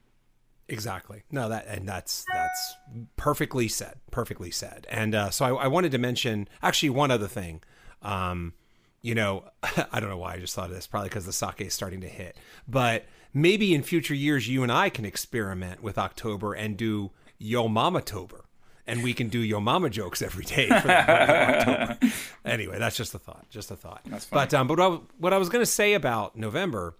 [0.70, 1.24] Exactly.
[1.30, 2.76] No, that and that's that's
[3.16, 3.98] perfectly said.
[4.10, 4.86] Perfectly said.
[4.88, 7.62] And uh, so I, I, wanted to mention actually one other thing.
[8.02, 8.54] Um,
[9.02, 9.44] you know,
[9.92, 10.86] I don't know why I just thought of this.
[10.86, 12.36] Probably because the sake is starting to hit.
[12.68, 17.66] But maybe in future years, you and I can experiment with October and do Yo
[17.68, 18.44] Mama Tober.
[18.90, 21.98] And we can do Yo Mama jokes every day for the October.
[22.44, 23.48] Anyway, that's just a thought.
[23.50, 24.00] Just a thought.
[24.06, 24.48] That's fine.
[24.48, 26.96] But, um, but what I, what I was going to say about November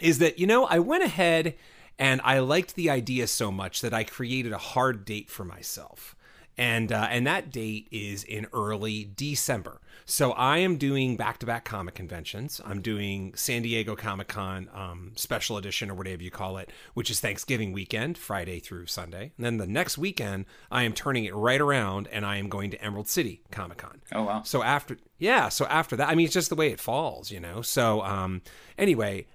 [0.00, 1.54] is that, you know, I went ahead
[1.98, 6.14] and I liked the idea so much that I created a hard date for myself.
[6.58, 9.80] And, uh, and that date is in early December.
[10.04, 12.60] So I am doing back-to-back comic conventions.
[12.64, 17.10] I'm doing San Diego Comic Con um, special edition or whatever you call it, which
[17.10, 19.32] is Thanksgiving weekend, Friday through Sunday.
[19.36, 22.70] And then the next weekend, I am turning it right around and I am going
[22.72, 24.00] to Emerald City Comic Con.
[24.12, 24.42] Oh wow!
[24.42, 27.40] So after yeah, so after that, I mean, it's just the way it falls, you
[27.40, 27.62] know.
[27.62, 28.42] So um,
[28.76, 29.26] anyway,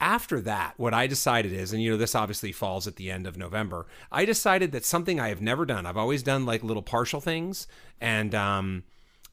[0.00, 3.26] after that, what I decided is, and you know, this obviously falls at the end
[3.26, 6.82] of November, I decided that something I have never done, I've always done like little
[6.82, 7.66] partial things,
[8.00, 8.84] and um,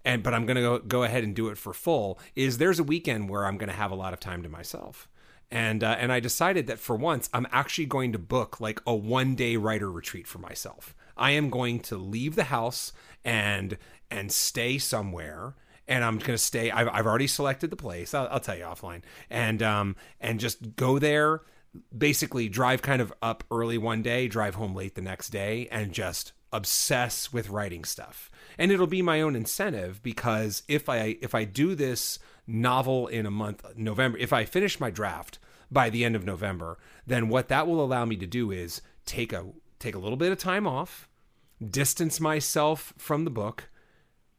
[0.04, 2.80] and but I'm going to go go ahead and do it for full is there's
[2.80, 5.08] a weekend where I'm going to have a lot of time to myself.
[5.52, 8.96] And uh, and I decided that for once I'm actually going to book like a
[8.96, 10.96] one day writer retreat for myself.
[11.16, 12.92] I am going to leave the house
[13.24, 13.78] and
[14.10, 15.56] and stay somewhere
[15.88, 16.72] and I'm to stay.
[16.72, 18.14] I've, I've already selected the place.
[18.14, 21.42] I'll, I'll tell you offline, and um, and just go there.
[21.96, 25.92] Basically, drive kind of up early one day, drive home late the next day, and
[25.92, 31.36] just obsess with writing stuff and it'll be my own incentive because if I if
[31.36, 32.18] I do this
[32.48, 35.38] novel in a month November if I finish my draft
[35.70, 39.34] by the end of November then what that will allow me to do is take
[39.34, 39.48] a
[39.80, 41.10] take a little bit of time off
[41.70, 43.70] distance myself from the book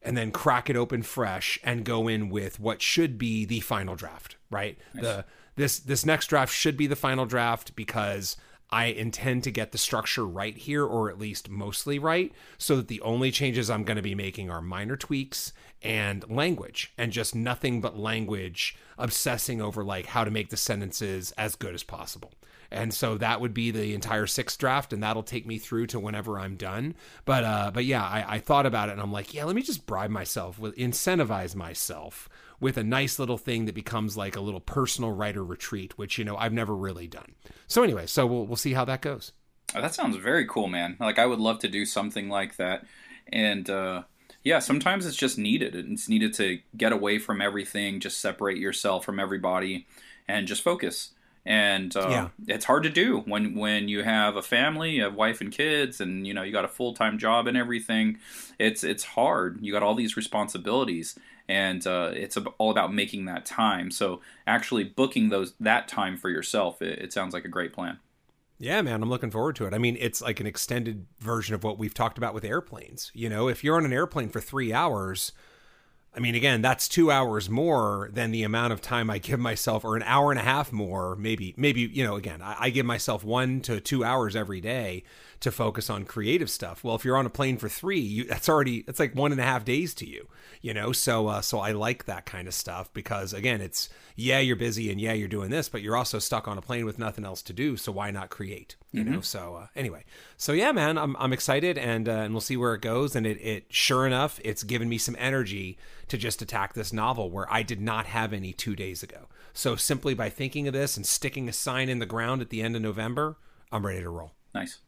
[0.06, 3.94] and then crack it open fresh and go in with what should be the final
[3.94, 5.04] draft right nice.
[5.04, 5.24] the
[5.56, 8.36] this this next draft should be the final draft because
[8.70, 12.88] I intend to get the structure right here, or at least mostly right, so that
[12.88, 17.34] the only changes I'm going to be making are minor tweaks and language, and just
[17.34, 22.32] nothing but language, obsessing over like how to make the sentences as good as possible.
[22.70, 26.00] And so that would be the entire sixth draft, and that'll take me through to
[26.00, 26.94] whenever I'm done.
[27.24, 29.62] But uh, but yeah, I, I thought about it, and I'm like, yeah, let me
[29.62, 32.28] just bribe myself with incentivize myself
[32.60, 36.24] with a nice little thing that becomes like a little personal writer retreat, which you
[36.24, 37.34] know I've never really done.
[37.66, 39.32] So anyway, so we'll we'll see how that goes.
[39.74, 40.96] Oh, that sounds very cool, man.
[41.00, 42.84] Like I would love to do something like that,
[43.32, 44.02] and uh,
[44.42, 45.74] yeah, sometimes it's just needed.
[45.74, 49.86] It's needed to get away from everything, just separate yourself from everybody,
[50.28, 51.10] and just focus.
[51.46, 52.28] And uh, yeah.
[52.48, 56.26] it's hard to do when when you have a family, a wife and kids, and
[56.26, 58.18] you know you got a full time job and everything.
[58.58, 59.60] It's it's hard.
[59.60, 61.16] You got all these responsibilities,
[61.48, 63.92] and uh, it's all about making that time.
[63.92, 68.00] So actually booking those that time for yourself, it, it sounds like a great plan.
[68.58, 69.74] Yeah, man, I'm looking forward to it.
[69.74, 73.12] I mean, it's like an extended version of what we've talked about with airplanes.
[73.14, 75.30] You know, if you're on an airplane for three hours,
[76.16, 79.84] I mean, again, that's two hours more than the amount of time I give myself,
[79.84, 82.86] or an hour and a half more, maybe, maybe, you know, again, I, I give
[82.86, 85.04] myself one to two hours every day
[85.40, 86.82] to focus on creative stuff.
[86.82, 89.40] Well, if you're on a plane for three, you, that's already that's like one and
[89.40, 90.28] a half days to you,
[90.62, 90.92] you know.
[90.92, 94.90] So uh, so I like that kind of stuff because again, it's yeah you're busy
[94.90, 97.42] and yeah you're doing this, but you're also stuck on a plane with nothing else
[97.42, 97.76] to do.
[97.76, 98.76] So why not create?
[98.96, 99.12] You mm-hmm.
[99.12, 99.20] know.
[99.20, 100.04] So uh, anyway,
[100.38, 103.14] so yeah, man, I'm I'm excited and uh, and we'll see where it goes.
[103.14, 105.76] And it it sure enough, it's given me some energy
[106.08, 109.28] to just attack this novel where I did not have any two days ago.
[109.52, 112.62] So simply by thinking of this and sticking a sign in the ground at the
[112.62, 113.36] end of November,
[113.70, 114.32] I'm ready to roll.
[114.54, 114.78] Nice.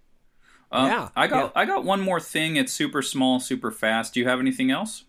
[0.72, 1.62] Um, yeah, I got yeah.
[1.62, 2.56] I got one more thing.
[2.56, 4.14] It's super small, super fast.
[4.14, 5.04] Do you have anything else?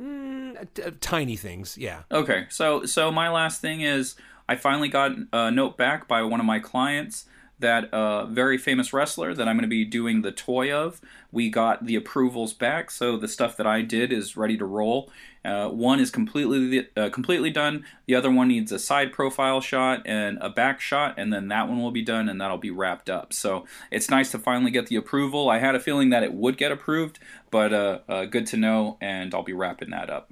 [0.00, 2.02] Mm, t- tiny things, yeah.
[2.12, 4.14] Okay, so so my last thing is
[4.48, 7.26] I finally got a note back by one of my clients
[7.58, 11.00] that uh, very famous wrestler that I'm going to be doing the toy of.
[11.32, 15.10] We got the approvals back, so the stuff that I did is ready to roll.
[15.44, 17.84] Uh, one is completely uh, completely done.
[18.06, 21.68] The other one needs a side profile shot and a back shot, and then that
[21.68, 23.32] one will be done, and that'll be wrapped up.
[23.32, 25.48] So it's nice to finally get the approval.
[25.48, 27.18] I had a feeling that it would get approved,
[27.50, 30.30] but uh, uh good to know, and I'll be wrapping that up.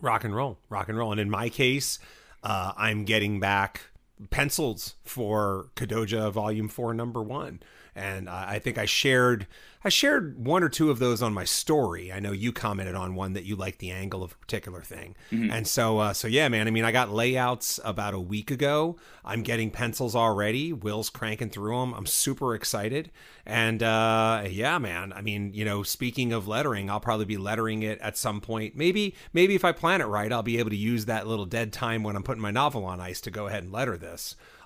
[0.00, 1.98] Rock and roll, rock and roll, and in my case,
[2.42, 3.89] uh, I'm getting back
[4.28, 7.60] pencils for Kadoja Volume Four, Number One,
[7.94, 9.46] and I think I shared
[9.82, 12.12] I shared one or two of those on my story.
[12.12, 15.16] I know you commented on one that you liked the angle of a particular thing,
[15.32, 15.50] mm-hmm.
[15.50, 16.66] and so uh, so yeah, man.
[16.66, 18.96] I mean, I got layouts about a week ago.
[19.24, 20.74] I'm getting pencils already.
[20.74, 21.94] Will's cranking through them.
[21.94, 23.10] I'm super excited,
[23.46, 25.14] and uh, yeah, man.
[25.14, 28.76] I mean, you know, speaking of lettering, I'll probably be lettering it at some point.
[28.76, 31.72] Maybe maybe if I plan it right, I'll be able to use that little dead
[31.72, 34.09] time when I'm putting my novel on ice to go ahead and letter this.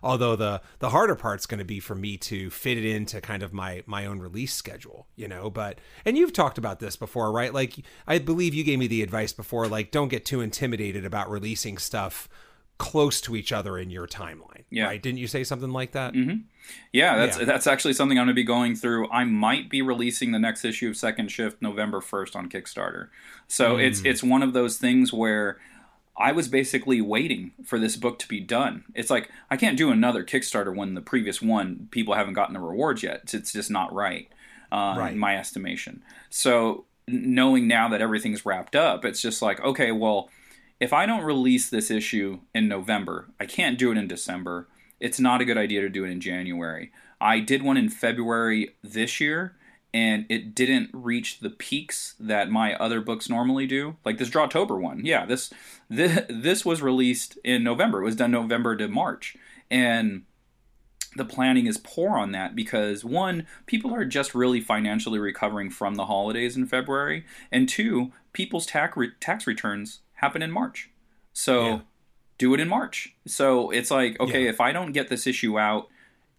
[0.02, 3.42] Although the the harder part's going to be for me to fit it into kind
[3.42, 5.50] of my my own release schedule, you know.
[5.50, 7.52] But and you've talked about this before, right?
[7.52, 7.76] Like
[8.06, 11.78] I believe you gave me the advice before, like don't get too intimidated about releasing
[11.78, 12.28] stuff
[12.78, 14.64] close to each other in your timeline.
[14.70, 14.86] Yeah.
[14.86, 15.02] Right?
[15.02, 16.12] Didn't you say something like that?
[16.12, 16.38] Mm-hmm.
[16.92, 17.44] Yeah, that's yeah.
[17.44, 19.08] that's actually something I'm going to be going through.
[19.10, 23.08] I might be releasing the next issue of Second Shift November 1st on Kickstarter.
[23.46, 23.86] So mm.
[23.86, 25.58] it's it's one of those things where
[26.16, 28.84] I was basically waiting for this book to be done.
[28.94, 32.60] It's like I can't do another Kickstarter when the previous one people haven't gotten the
[32.60, 33.34] rewards yet.
[33.34, 34.28] It's, just not right,
[34.70, 36.02] uh, right, in my estimation.
[36.30, 40.30] So knowing now that everything's wrapped up, it's just like okay, well,
[40.78, 44.68] if I don't release this issue in November, I can't do it in December.
[45.00, 46.92] It's not a good idea to do it in January.
[47.20, 49.56] I did one in February this year
[49.94, 53.96] and it didn't reach the peaks that my other books normally do.
[54.04, 55.54] Like this Drawtober one, yeah, this
[55.88, 58.02] this this was released in November.
[58.02, 59.36] It was done November to March,
[59.70, 60.24] and
[61.16, 65.94] the planning is poor on that because one, people are just really financially recovering from
[65.94, 70.90] the holidays in February, and two, people's tax re- tax returns happen in March,
[71.32, 71.66] so.
[71.66, 71.78] Yeah.
[72.36, 73.14] Do it in March.
[73.28, 74.50] So it's like, okay, yeah.
[74.50, 75.86] if I don't get this issue out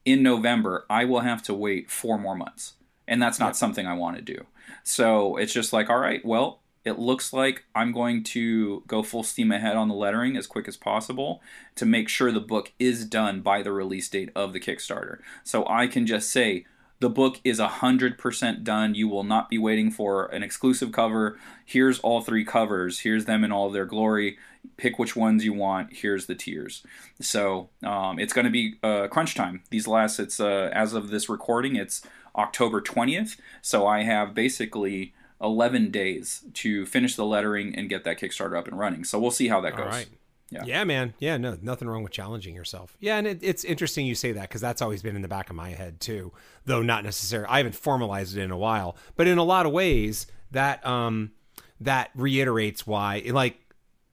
[0.03, 2.73] in November, I will have to wait four more months
[3.07, 4.45] and that's not something I want to do.
[4.83, 9.23] So it's just like, all right, well, it looks like I'm going to go full
[9.23, 11.41] steam ahead on the lettering as quick as possible
[11.75, 15.17] to make sure the book is done by the release date of the Kickstarter.
[15.43, 16.65] So I can just say,
[16.99, 18.95] the book is 100% done.
[18.95, 21.37] You will not be waiting for an exclusive cover.
[21.65, 22.99] Here's all three covers.
[22.99, 24.37] Here's them in all their glory.
[24.77, 25.93] Pick which ones you want.
[25.93, 26.83] Here's the tiers.
[27.19, 29.63] So um, it's going to be uh, crunch time.
[29.69, 32.01] These last, it's uh, as of this recording, it's
[32.35, 33.37] October 20th.
[33.61, 38.67] So I have basically 11 days to finish the lettering and get that Kickstarter up
[38.67, 39.03] and running.
[39.03, 39.85] So we'll see how that goes.
[39.85, 40.07] All right.
[40.49, 40.63] Yeah.
[40.65, 41.13] yeah, man.
[41.19, 42.95] Yeah, no, nothing wrong with challenging yourself.
[42.99, 45.49] Yeah, and it, it's interesting you say that because that's always been in the back
[45.49, 46.31] of my head too,
[46.65, 47.49] though not necessarily.
[47.49, 51.31] I haven't formalized it in a while, but in a lot of ways, that um,
[51.79, 53.57] that reiterates why, like,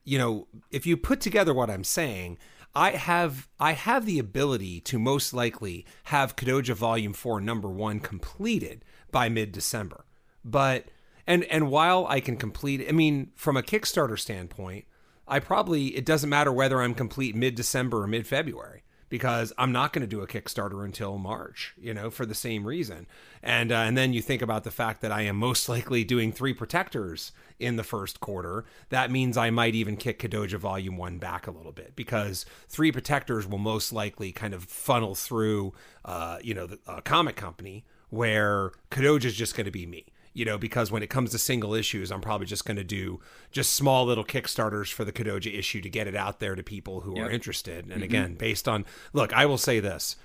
[0.05, 2.39] you know, if you put together what I'm saying,
[2.75, 8.01] I have I have the ability to most likely have Kadoja Volume Four Number One
[8.01, 10.07] completed by mid December.
[10.45, 10.87] But
[11.27, 14.87] and and while I can complete, I mean, from a Kickstarter standpoint,
[15.33, 19.73] I probably it doesn't matter whether I'm complete mid December or mid February because I'm
[19.73, 23.07] not going to do a Kickstarter until March, you know, for the same reason.
[23.43, 26.33] And uh, and then you think about the fact that I am most likely doing
[26.33, 28.67] three protectors in the first quarter.
[28.91, 32.93] That means I might even kick Kadoja Volume One back a little bit because three
[32.93, 35.73] protectors will most likely kind of funnel through,
[36.05, 40.45] uh, you know, the comic company where Kadoja is just going to be me you
[40.45, 43.75] know, because when it comes to single issues, I'm probably just going to do just
[43.75, 47.17] small little Kickstarters for the Kadoja issue to get it out there to people who
[47.17, 47.27] yep.
[47.27, 47.85] are interested.
[47.85, 48.03] And mm-hmm.
[48.03, 50.17] again, based on, look, I will say this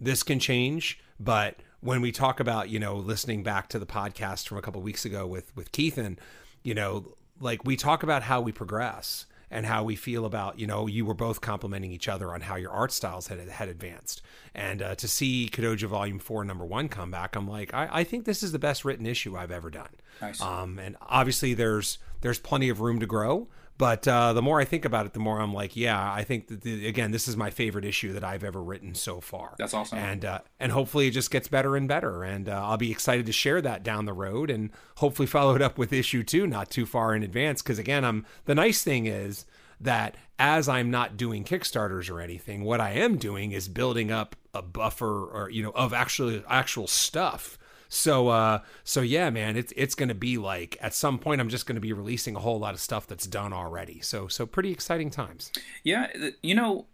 [0.00, 4.48] this can change, but when we talk about, you know, listening back to the podcast
[4.48, 6.18] from a couple weeks ago with, with Keithan,
[6.62, 10.66] you know, like we talk about how we progress and how we feel about you
[10.66, 14.22] know you were both complimenting each other on how your art styles had had advanced
[14.54, 18.04] and uh, to see Kadoja Volume Four Number One come back, I'm like I, I
[18.04, 19.90] think this is the best written issue I've ever done.
[20.20, 20.40] Nice.
[20.40, 23.48] Um, and obviously there's there's plenty of room to grow.
[23.82, 26.46] But uh, the more I think about it, the more I'm like, yeah, I think
[26.46, 29.56] that the, again, this is my favorite issue that I've ever written so far.
[29.58, 29.98] That's awesome.
[29.98, 32.22] And uh, and hopefully it just gets better and better.
[32.22, 35.62] And uh, I'll be excited to share that down the road, and hopefully follow it
[35.62, 37.60] up with issue two, not too far in advance.
[37.60, 39.46] Because again, I'm the nice thing is
[39.80, 44.36] that as I'm not doing Kickstarters or anything, what I am doing is building up
[44.54, 47.58] a buffer or you know of actually actual stuff
[47.92, 51.66] so uh so yeah, man, it's it's to be like at some point I'm just
[51.74, 54.00] to be releasing a whole lot of stuff that's done already.
[54.00, 55.52] So so pretty exciting times.
[55.84, 56.06] Yeah,
[56.42, 56.86] you know,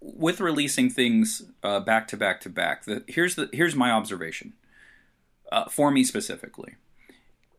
[0.00, 4.54] with releasing things uh, back to back to back, the, here's the here's my observation
[5.52, 6.74] uh, for me specifically.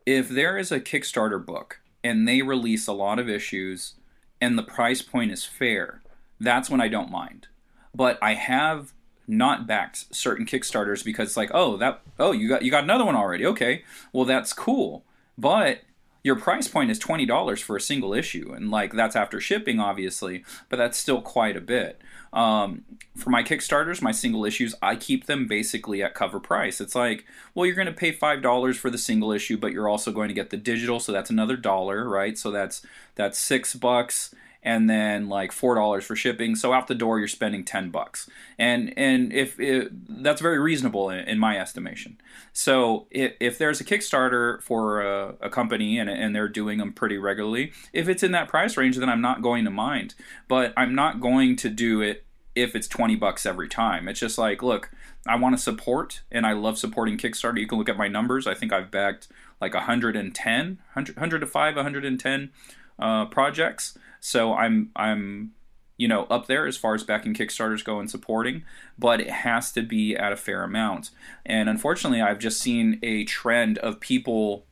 [0.04, 3.94] If there is a Kickstarter book and they release a lot of issues
[4.38, 6.02] and the price point is fair,
[6.38, 7.48] that's when I don't mind.
[7.94, 8.92] But I have
[9.28, 13.04] not backed certain Kickstarters because it's like, oh, that oh, you got you got another
[13.04, 13.46] one already.
[13.46, 13.82] Okay.
[14.12, 15.04] Well, that's cool.
[15.38, 15.80] But
[16.22, 20.44] your price point is $20 for a single issue and like that's after shipping obviously,
[20.68, 22.00] but that's still quite a bit.
[22.32, 26.80] Um, for my Kickstarters, my single issues, I keep them basically at cover price.
[26.80, 27.24] It's like,
[27.54, 30.28] well, you're going to pay five dollars for the single issue, but you're also going
[30.28, 32.36] to get the digital, so that's another dollar, right?
[32.36, 34.34] So that's that's six bucks,
[34.66, 36.56] and then like four dollars for shipping.
[36.56, 39.92] So out the door, you're spending ten bucks, and and if it,
[40.22, 42.20] that's very reasonable in, in, my estimation.
[42.52, 46.92] So if, if there's a Kickstarter for a, a, company and and they're doing them
[46.92, 50.16] pretty regularly, if it's in that price range, then I'm not going to mind.
[50.48, 52.24] But I'm not going to do it
[52.56, 54.08] if it's 20 bucks every time.
[54.08, 54.90] It's just like, look,
[55.28, 57.60] I want to support and I love supporting Kickstarter.
[57.60, 58.46] You can look at my numbers.
[58.46, 59.28] I think I've backed
[59.60, 62.50] like 110, 100, 100 to 5, 110
[62.98, 63.96] uh, projects.
[64.26, 65.52] So I'm I'm
[65.96, 68.64] you know up there as far as backing Kickstarters go and supporting,
[68.98, 71.10] but it has to be at a fair amount.
[71.44, 74.66] And unfortunately, I've just seen a trend of people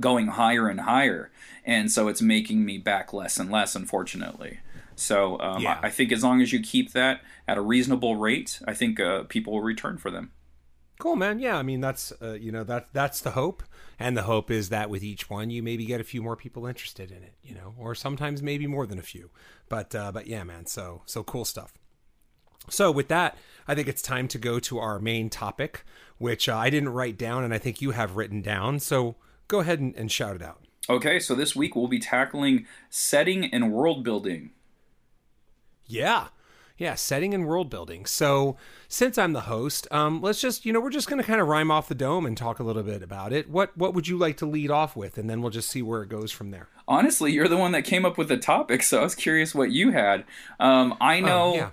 [0.00, 1.30] going higher and higher,
[1.66, 3.74] and so it's making me back less and less.
[3.76, 4.60] Unfortunately.
[4.94, 5.78] So um, yeah.
[5.82, 9.00] I, I, think as long as you keep that at a reasonable rate, I think
[9.00, 10.32] uh, people will return for them.
[11.02, 11.40] Cool, man.
[11.40, 13.64] Yeah, I mean that's uh, you know that that's the hope,
[13.98, 16.64] and the hope is that with each one you maybe get a few more people
[16.64, 19.28] interested in it, you know, or sometimes maybe more than a few.
[19.68, 20.66] But uh, but yeah, man.
[20.66, 21.74] So so cool stuff.
[22.70, 23.36] So with that,
[23.66, 25.84] I think it's time to go to our main topic,
[26.18, 28.78] which uh, I didn't write down, and I think you have written down.
[28.78, 29.16] So
[29.48, 30.60] go ahead and, and shout it out.
[30.88, 34.52] Okay, so this week we'll be tackling setting and world building.
[35.84, 36.28] Yeah.
[36.82, 38.06] Yeah, setting and world building.
[38.06, 38.56] So,
[38.88, 41.46] since I'm the host, um, let's just, you know, we're just going to kind of
[41.46, 43.48] rhyme off the dome and talk a little bit about it.
[43.48, 46.02] What what would you like to lead off with and then we'll just see where
[46.02, 46.66] it goes from there.
[46.88, 49.70] Honestly, you're the one that came up with the topic, so I was curious what
[49.70, 50.24] you had.
[50.58, 51.70] Um, I oh, know yeah.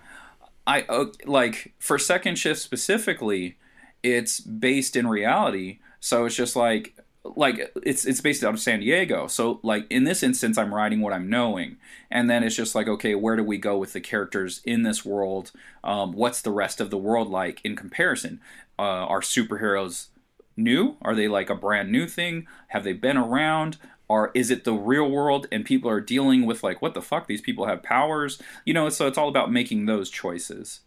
[0.68, 3.58] I uh, like for second shift specifically,
[4.04, 5.80] it's based in reality.
[6.00, 6.96] So it's just like
[7.36, 9.28] like it's it's based out of San Diego.
[9.28, 11.78] So like in this instance, I'm writing what I'm knowing,
[12.10, 15.06] and then it's just like okay, where do we go with the characters in this
[15.06, 15.52] world?
[15.84, 18.42] Um, what's the rest of the world like in comparison?
[18.78, 20.08] Uh, are superheroes
[20.56, 20.98] new?
[21.02, 22.48] Are they like a brand new thing?
[22.70, 23.78] Have they been around?
[24.08, 27.28] Or is it the real world and people are dealing with like what the fuck?
[27.28, 28.90] These people have powers, you know.
[28.90, 30.82] So it's all about making those choices.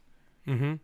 [0.47, 0.75] Mm-hmm.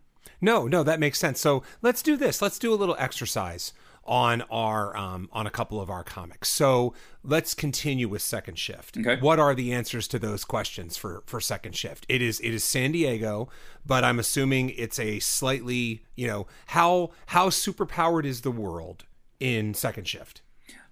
[0.41, 1.41] No, no, that makes sense.
[1.41, 2.41] So let's do this.
[2.41, 3.73] Let's do a little exercise
[4.09, 6.49] on our um, on a couple of our comics.
[6.49, 8.97] So let's continue with Second Shift.
[8.97, 9.21] Okay.
[9.21, 12.07] What are the answers to those questions for for Second Shift?
[12.09, 13.49] It is it is San Diego,
[13.85, 19.05] but I'm assuming it's a slightly you know how how superpowered is the world
[19.39, 20.41] in Second Shift?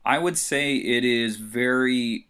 [0.06, 2.28] I would say it is very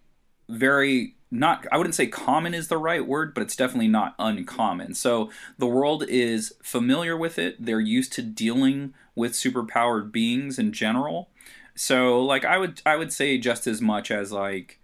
[0.50, 4.94] very not I wouldn't say common is the right word, but it's definitely not uncommon.
[4.94, 7.64] So the world is familiar with it.
[7.64, 11.30] They're used to dealing with superpowered beings in general.
[11.76, 14.80] So like I would I would say just as much as like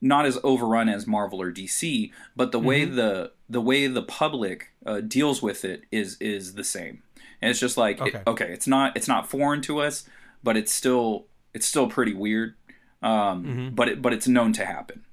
[0.00, 2.66] not as overrun as Marvel or DC, but the mm-hmm.
[2.66, 7.02] way the the way the public uh, deals with it is is the same.
[7.42, 8.18] And it's just like okay.
[8.18, 10.04] It, okay, it's not it's not foreign to us,
[10.42, 12.54] but it's still it's still pretty weird.
[13.02, 13.74] Um, mm-hmm.
[13.74, 15.04] but it but it's known to happen.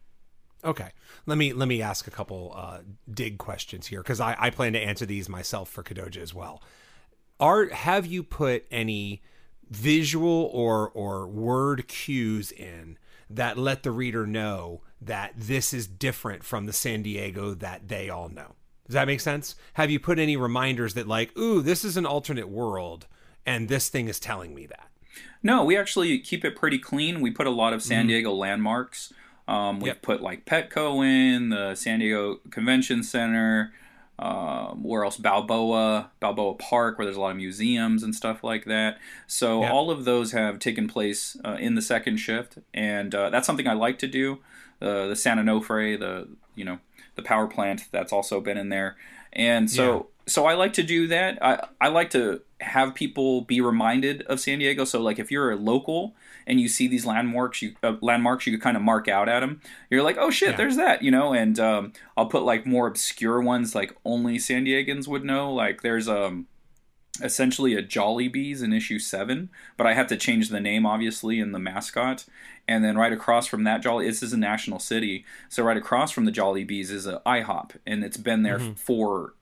[0.63, 0.89] Okay.
[1.25, 2.79] Let me let me ask a couple uh,
[3.09, 6.61] dig questions here because I, I plan to answer these myself for Kadoja as well.
[7.39, 9.21] Are have you put any
[9.69, 12.97] visual or or word cues in
[13.29, 18.09] that let the reader know that this is different from the San Diego that they
[18.09, 18.55] all know?
[18.87, 19.55] Does that make sense?
[19.73, 23.05] Have you put any reminders that like, ooh, this is an alternate world
[23.45, 24.89] and this thing is telling me that?
[25.43, 27.21] No, we actually keep it pretty clean.
[27.21, 28.07] We put a lot of San mm-hmm.
[28.07, 29.13] Diego landmarks.
[29.47, 30.01] Um, we've yep.
[30.01, 33.71] put like Petco in, the San Diego Convention Center,
[34.19, 35.17] um, where else?
[35.17, 38.97] Balboa, Balboa Park, where there's a lot of museums and stuff like that.
[39.27, 39.71] So yep.
[39.71, 43.67] all of those have taken place uh, in the second shift, and uh, that's something
[43.67, 44.39] I like to do.
[44.81, 46.79] Uh, the San Onofre, the you know
[47.15, 48.97] the power plant, that's also been in there,
[49.33, 50.01] and so yeah.
[50.25, 51.37] so I like to do that.
[51.43, 54.83] I I like to have people be reminded of San Diego.
[54.83, 56.15] So like if you're a local
[56.47, 59.41] and you see these landmarks, you uh, landmarks you could kind of mark out at
[59.41, 59.61] them.
[59.91, 60.55] You're like, oh shit, yeah.
[60.55, 61.33] there's that, you know.
[61.33, 65.53] And um, I'll put like more obscure ones, like only San Diegans would know.
[65.53, 66.47] Like there's um
[67.21, 71.53] essentially a Jollibees in issue seven, but I have to change the name obviously and
[71.53, 72.25] the mascot.
[72.67, 76.11] And then right across from that Jolly, this is a national city, so right across
[76.11, 78.73] from the Jollibees is a IHOP, and it's been there mm-hmm.
[78.73, 79.33] for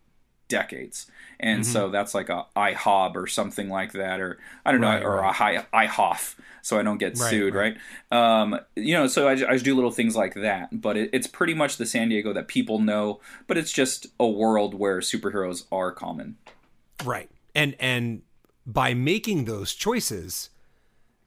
[0.48, 1.08] decades.
[1.40, 1.72] And mm-hmm.
[1.72, 5.16] so that's like a IHOB or something like that, or I don't know, right, or
[5.18, 5.30] right.
[5.30, 7.78] a high IHOF, so I don't get right, sued, right?
[8.12, 11.28] Um, you know, so I, I just do little things like that, but it, it's
[11.28, 15.66] pretty much the San Diego that people know, but it's just a world where superheroes
[15.72, 16.38] are common.
[17.04, 17.30] Right.
[17.54, 18.22] And and
[18.66, 20.50] by making those choices,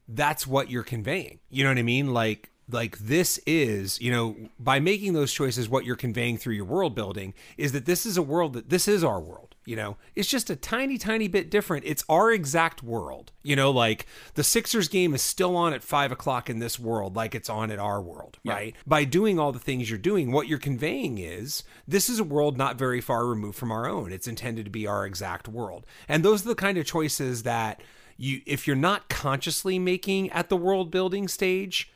[0.09, 1.39] that's what you're conveying.
[1.51, 2.13] You know what I mean?
[2.13, 6.65] Like like this is you know by making those choices what you're conveying through your
[6.65, 9.99] world building is that this is a world that this is our world you know?
[10.17, 11.85] It's just a tiny tiny bit different.
[11.85, 13.71] It's our exact world you know?
[13.71, 17.51] Like the sixers game is still on at five o'clock in this world like it's
[17.51, 18.55] on at our world yeah.
[18.55, 18.77] right?
[18.87, 22.57] By doing all the things you're doing what you're conveying is this is a world
[22.57, 24.11] not very far removed from our own.
[24.11, 25.85] It's intended to be our exact world.
[26.09, 27.83] And those are the kind of choices that
[28.17, 31.93] you if you're not consciously making at the world building stage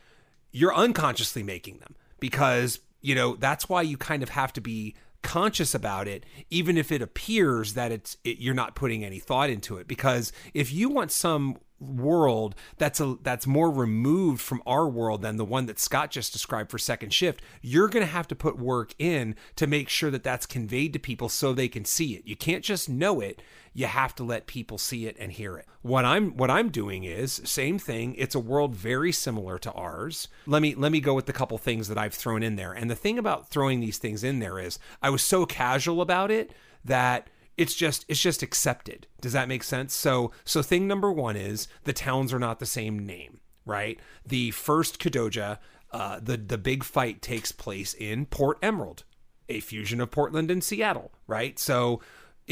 [0.53, 4.95] you're unconsciously making them because you know that's why you kind of have to be
[5.23, 9.51] conscious about it even if it appears that it's it, you're not putting any thought
[9.51, 9.89] into it.
[9.89, 15.37] Because if you want some world that's a that's more removed from our world than
[15.37, 18.59] the one that Scott just described for second shift you're going to have to put
[18.59, 22.27] work in to make sure that that's conveyed to people so they can see it.
[22.27, 23.43] You can't just know it.
[23.75, 25.67] You have to let people see it and hear it.
[25.81, 28.15] What i'm what i'm doing is same thing.
[28.17, 30.29] It's a world very similar to ours.
[30.47, 32.73] Let me let me go with the couple things that i've thrown in there.
[32.73, 36.31] And the thing about throwing these things in there is i was so casual about
[36.31, 36.53] it
[36.85, 39.07] that it's just it's just accepted.
[39.21, 39.95] Does that make sense?
[39.95, 43.99] So so thing number one is the towns are not the same name, right?
[44.27, 45.59] The first Kadoja,
[45.91, 49.05] uh, the the big fight takes place in Port Emerald,
[49.49, 51.59] a fusion of Portland and Seattle, right?
[51.59, 52.01] So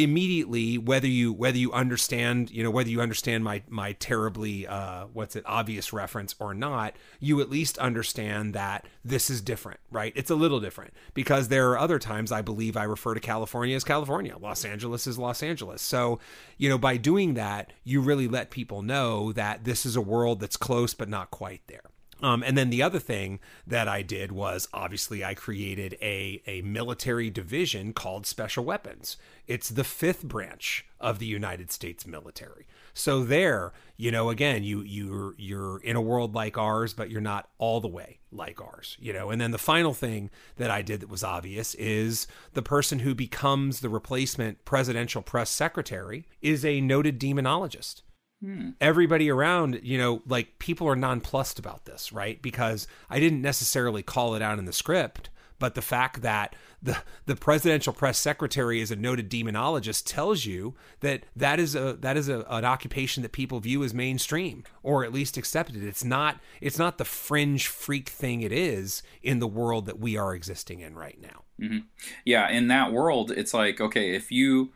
[0.03, 5.07] immediately whether you whether you understand you know whether you understand my my terribly uh
[5.13, 10.13] what's it obvious reference or not you at least understand that this is different right?
[10.17, 13.77] It's a little different because there are other times i believe i refer to california
[13.77, 14.37] as california.
[14.39, 15.83] Los angeles is los angeles.
[15.83, 16.19] So
[16.59, 20.41] you know by doing that you really let people know that this is a world
[20.41, 21.83] that's close but not quite there
[22.23, 26.63] um, and then the other thing that I did was obviously I created a, a
[26.63, 29.17] military division called Special Weapons.
[29.47, 32.67] It's the fifth branch of the United States military.
[32.93, 37.21] So there, you know, again, you you're you're in a world like ours, but you're
[37.21, 39.31] not all the way like ours, you know.
[39.31, 43.15] And then the final thing that I did that was obvious is the person who
[43.15, 48.03] becomes the replacement presidential press secretary is a noted demonologist.
[48.43, 48.71] Hmm.
[48.81, 52.41] Everybody around, you know, like people are nonplussed about this, right?
[52.41, 55.29] Because I didn't necessarily call it out in the script,
[55.61, 60.75] but the fact that the the presidential press secretary is a noted demonologist tells you
[61.01, 65.05] that that is a that is a, an occupation that people view as mainstream or
[65.05, 65.85] at least accepted.
[65.85, 70.17] It's not it's not the fringe freak thing it is in the world that we
[70.17, 71.45] are existing in right now.
[71.61, 71.87] Mm-hmm.
[72.25, 74.71] Yeah, in that world, it's like okay, if you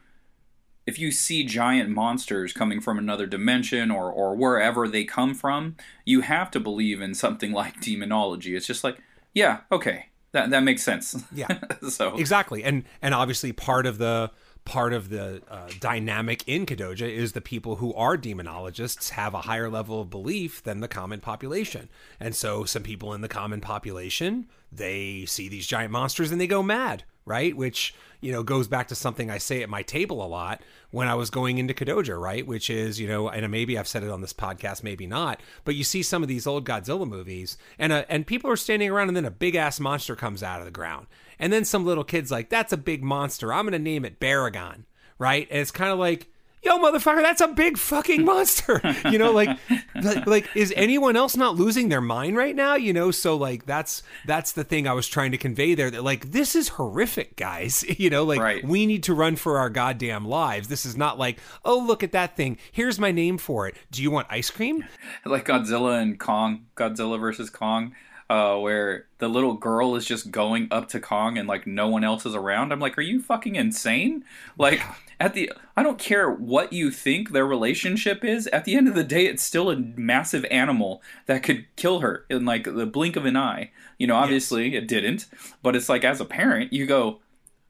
[0.86, 5.76] if you see giant monsters coming from another dimension or, or wherever they come from,
[6.04, 8.54] you have to believe in something like demonology.
[8.54, 8.98] It's just like,
[9.32, 11.24] yeah, okay, that that makes sense.
[11.32, 11.58] Yeah.
[11.88, 14.30] so exactly, and and obviously part of the
[14.64, 19.42] part of the uh, dynamic in Kadoja is the people who are demonologists have a
[19.42, 23.60] higher level of belief than the common population, and so some people in the common
[23.60, 27.56] population they see these giant monsters and they go mad right?
[27.56, 31.08] Which, you know, goes back to something I say at my table a lot when
[31.08, 32.46] I was going into Kadoja, right?
[32.46, 35.74] Which is, you know, and maybe I've said it on this podcast, maybe not, but
[35.74, 39.08] you see some of these old Godzilla movies and uh, and people are standing around
[39.08, 41.06] and then a big ass monster comes out of the ground.
[41.38, 43.52] And then some little kid's like, that's a big monster.
[43.52, 44.84] I'm going to name it Baragon,
[45.18, 45.48] right?
[45.50, 46.28] And it's kind of like,
[46.64, 48.80] yo motherfucker that's a big fucking monster.
[49.10, 49.58] You know like,
[50.02, 52.74] like like is anyone else not losing their mind right now?
[52.74, 56.02] You know so like that's that's the thing i was trying to convey there that
[56.02, 57.84] like this is horrific guys.
[58.04, 58.64] You know like right.
[58.64, 60.68] we need to run for our goddamn lives.
[60.68, 62.58] This is not like oh look at that thing.
[62.72, 63.76] Here's my name for it.
[63.90, 64.84] Do you want ice cream?
[65.24, 67.94] Like godzilla and kong godzilla versus kong
[68.34, 72.02] uh, where the little girl is just going up to Kong and like no one
[72.02, 72.72] else is around.
[72.72, 74.24] I'm like, are you fucking insane?
[74.58, 74.80] Like,
[75.20, 78.48] at the I don't care what you think their relationship is.
[78.48, 82.26] At the end of the day, it's still a massive animal that could kill her
[82.28, 83.70] in like the blink of an eye.
[83.98, 84.82] You know, obviously yes.
[84.82, 85.26] it didn't,
[85.62, 87.20] but it's like as a parent, you go,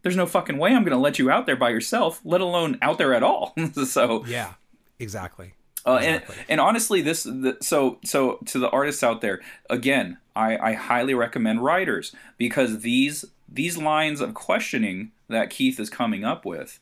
[0.01, 2.79] "There's no fucking way I'm going to let you out there by yourself, let alone
[2.81, 3.55] out there at all."
[3.85, 4.55] so yeah,
[4.99, 5.53] exactly.
[5.87, 6.37] Uh, exactly.
[6.39, 10.72] and and honestly, this the, so so to the artists out there, again, I, I
[10.74, 16.80] highly recommend writers because these these lines of questioning that Keith is coming up with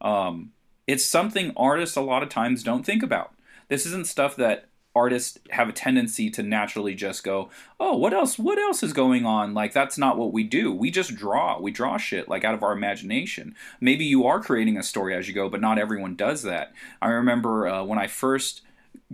[0.00, 0.52] um,
[0.86, 3.32] it's something artists a lot of times don't think about.
[3.68, 7.48] This isn't stuff that artists have a tendency to naturally just go,
[7.80, 8.38] "Oh, what else?
[8.38, 10.72] What else is going on?" Like that's not what we do.
[10.72, 11.58] We just draw.
[11.58, 13.56] We draw shit like out of our imagination.
[13.80, 16.72] Maybe you are creating a story as you go, but not everyone does that.
[17.00, 18.60] I remember uh, when I first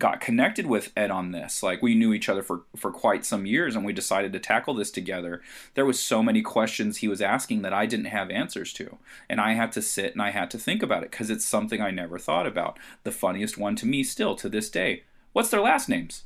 [0.01, 1.63] got connected with Ed on this.
[1.63, 4.75] Like we knew each other for for quite some years and we decided to tackle
[4.75, 5.41] this together.
[5.75, 8.99] There was so many questions he was asking that I didn't have answers to.
[9.29, 11.81] And I had to sit and I had to think about it cuz it's something
[11.81, 12.79] I never thought about.
[13.05, 15.05] The funniest one to me still to this day.
[15.33, 16.25] What's their last names?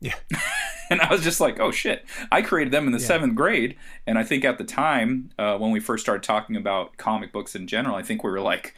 [0.00, 0.16] Yeah.
[0.90, 2.04] and I was just like, oh shit.
[2.32, 3.06] I created them in the yeah.
[3.06, 3.76] seventh grade.
[4.06, 7.54] And I think at the time, uh, when we first started talking about comic books
[7.54, 8.74] in general, I think we were like,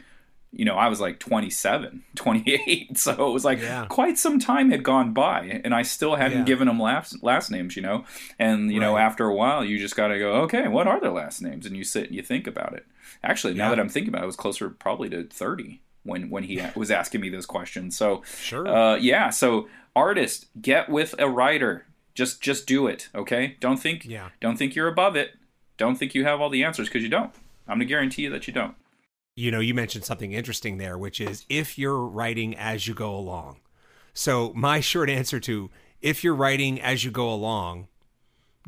[0.55, 2.97] you know, I was like 27, 28.
[2.97, 3.85] So it was like yeah.
[3.89, 6.45] quite some time had gone by and I still hadn't yeah.
[6.45, 8.05] given them last, last names, you know?
[8.39, 8.87] And, you right.
[8.87, 11.65] know, after a while, you just got to go, okay, what are their last names?
[11.65, 12.85] And you sit and you think about it.
[13.21, 16.43] Actually, now that I'm thinking about it, it was closer probably to 30 when, when
[16.43, 17.97] he was asking me those questions.
[17.97, 18.65] So, sure.
[18.65, 19.31] Uh, yeah.
[19.31, 21.85] So, artist, get with a writer.
[22.13, 23.09] Just, just do it.
[23.13, 23.57] Okay.
[23.59, 24.29] Don't think, yeah.
[24.39, 25.31] don't think you're above it.
[25.77, 27.33] Don't think you have all the answers because you don't.
[27.67, 28.75] I'm going to guarantee you that you don't
[29.35, 33.15] you know, you mentioned something interesting there, which is if you're writing as you go
[33.15, 33.57] along.
[34.13, 35.69] So, my short answer to
[36.01, 37.87] if you're writing as you go along,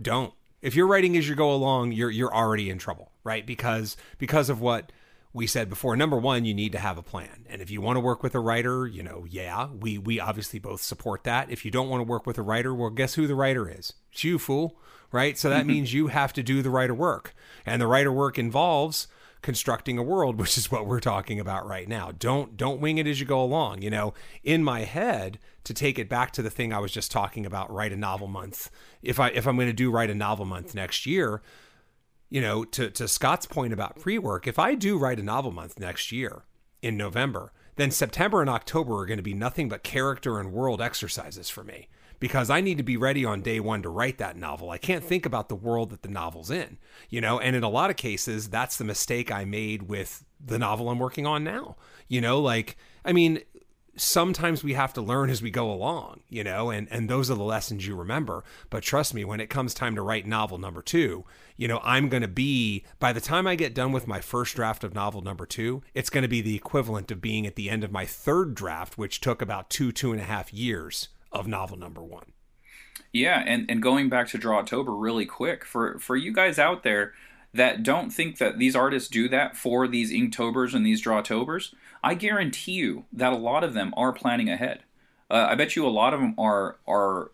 [0.01, 0.33] don't.
[0.61, 3.45] If you're writing as you go along, you're you're already in trouble, right?
[3.45, 4.91] Because because of what
[5.33, 5.95] we said before.
[5.95, 7.45] Number one, you need to have a plan.
[7.47, 10.59] And if you want to work with a writer, you know, yeah, we we obviously
[10.59, 11.49] both support that.
[11.51, 13.93] If you don't want to work with a writer, well, guess who the writer is?
[14.11, 14.77] It's you, fool.
[15.09, 15.37] Right?
[15.37, 15.67] So that mm-hmm.
[15.67, 17.33] means you have to do the writer work.
[17.65, 19.07] And the writer work involves
[19.47, 22.11] constructing a world, which is what we're talking about right now.
[22.11, 23.81] Don't don't wing it as you go along.
[23.81, 27.11] You know, in my head, to take it back to the thing I was just
[27.11, 28.69] talking about, write a novel month.
[29.01, 31.41] If I if I'm going to do write a novel month next year,
[32.29, 35.79] you know, to to Scott's point about pre-work, if I do write a novel month
[35.79, 36.43] next year
[36.81, 40.81] in November, then September and October are going to be nothing but character and world
[40.81, 41.87] exercises for me
[42.19, 44.69] because I need to be ready on day one to write that novel.
[44.69, 46.77] I can't think about the world that the novel's in,
[47.09, 50.59] you know, and in a lot of cases, that's the mistake I made with the
[50.59, 51.75] novel I'm working on now.
[52.07, 53.41] You know, like, I mean,
[53.97, 57.35] sometimes we have to learn as we go along, you know, and, and those are
[57.35, 58.43] the lessons you remember.
[58.69, 61.25] But trust me, when it comes time to write novel number two,
[61.57, 64.55] you know, I'm going to be, by the time I get done with my first
[64.55, 67.69] draft of novel number two, it's going to be the equivalent of being at the
[67.69, 71.47] end of my third draft, which took about two, two and a half years of
[71.47, 72.33] novel number one.
[73.13, 77.13] Yeah, and, and going back to Drawtober really quick, for, for you guys out there
[77.53, 81.73] that don't think that these artists do that for these Inktobers and these Drawtobers,
[82.03, 84.83] I guarantee you that a lot of them are planning ahead.
[85.29, 87.31] Uh, I bet you a lot of them are are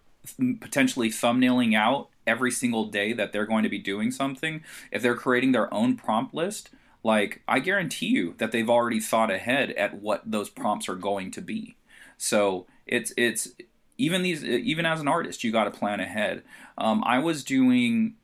[0.61, 4.63] potentially thumbnailing out every single day that they're going to be doing something.
[4.91, 6.69] If they're creating their own prompt list,
[7.03, 11.31] like I guarantee you that they've already thought ahead at what those prompts are going
[11.31, 11.75] to be.
[12.17, 13.49] So it's it's
[13.97, 16.43] even these even as an artist you got to plan ahead.
[16.77, 18.15] Um, i was doing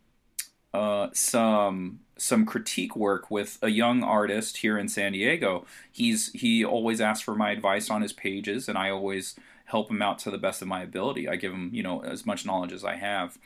[0.74, 5.66] uh, some some critique work with a young artist here in san diego.
[5.92, 10.02] He's he always asks for my advice on his pages and i always help him
[10.02, 11.28] out to the best of my ability.
[11.30, 13.38] I give him you know as much knowledge as i have.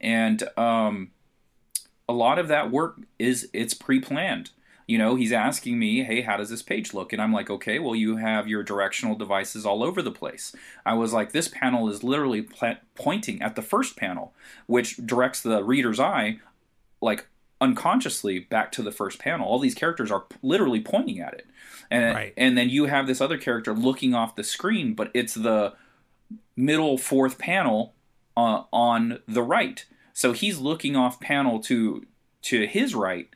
[0.00, 1.12] And um,
[2.08, 4.50] a lot of that work is it's pre-planned
[4.86, 7.12] you know, he's asking me, hey, how does this page look?
[7.12, 10.54] And I'm like, okay, well, you have your directional devices all over the place.
[10.84, 14.34] I was like, this panel is literally pl- pointing at the first panel,
[14.66, 16.40] which directs the reader's eye,
[17.00, 17.26] like
[17.60, 19.46] unconsciously back to the first panel.
[19.46, 21.46] All these characters are literally pointing at it.
[21.90, 22.34] And, right.
[22.36, 25.74] and then you have this other character looking off the screen, but it's the
[26.56, 27.94] middle fourth panel
[28.36, 29.84] uh, on the right.
[30.12, 32.06] So he's looking off panel to
[32.42, 33.28] to his right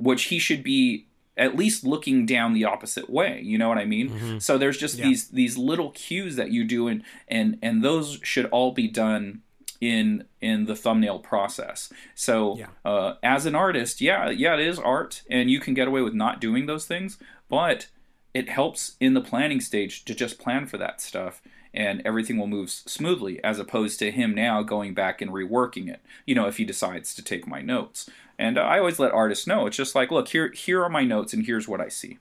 [0.00, 3.84] which he should be at least looking down the opposite way you know what i
[3.84, 4.38] mean mm-hmm.
[4.38, 5.06] so there's just yeah.
[5.06, 9.42] these these little cues that you do and and and those should all be done
[9.80, 12.66] in in the thumbnail process so yeah.
[12.84, 16.14] uh, as an artist yeah yeah it is art and you can get away with
[16.14, 17.88] not doing those things but
[18.34, 21.40] it helps in the planning stage to just plan for that stuff
[21.72, 26.00] and everything will move smoothly as opposed to him now going back and reworking it
[26.26, 28.10] you know if he decides to take my notes
[28.40, 29.66] and I always let artists know.
[29.66, 32.18] It's just like, look, here here are my notes and here's what I see.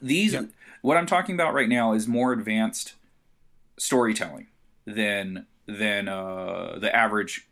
[0.00, 0.46] These yep.
[0.80, 2.94] what I'm talking about right now is more advanced
[3.78, 4.46] storytelling
[4.86, 7.46] than than uh, the average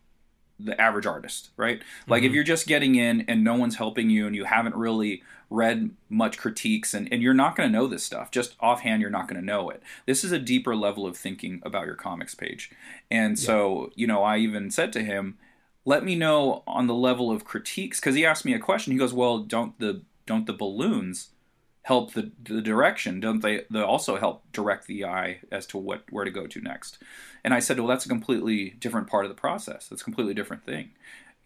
[0.65, 1.83] the average artist, right?
[2.07, 2.27] Like mm-hmm.
[2.29, 5.91] if you're just getting in and no one's helping you and you haven't really read
[6.09, 8.31] much critiques and, and you're not going to know this stuff.
[8.31, 9.83] Just offhand, you're not going to know it.
[10.07, 12.71] This is a deeper level of thinking about your comics page.
[13.11, 13.47] And yeah.
[13.47, 15.39] so, you know, I even said to him,
[15.85, 18.93] let me know on the level of critiques because he asked me a question.
[18.93, 21.31] He goes, "Well, don't the don't the balloons
[21.83, 26.03] help the the direction don't they they also help direct the eye as to what
[26.11, 26.99] where to go to next.
[27.43, 29.89] And i said well that's a completely different part of the process.
[29.89, 30.91] That's a completely different thing.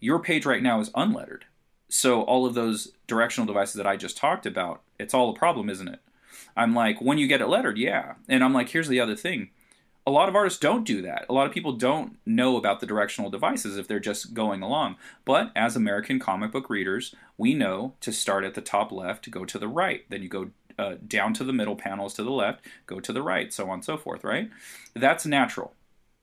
[0.01, 1.45] Your page right now is unlettered.
[1.89, 5.71] So all of those directional devices that i just talked about it's all a problem
[5.71, 6.01] isn't it?
[6.57, 8.15] I'm like when you get it lettered yeah.
[8.29, 9.51] And i'm like here's the other thing
[10.07, 11.25] a lot of artists don't do that.
[11.29, 14.97] A lot of people don't know about the directional devices if they're just going along.
[15.25, 19.45] But as American comic book readers, we know to start at the top left, go
[19.45, 20.05] to the right.
[20.11, 23.23] Then you go uh, down to the middle panels to the left, go to the
[23.23, 24.51] right, so on and so forth, right?
[24.95, 25.73] That's natural.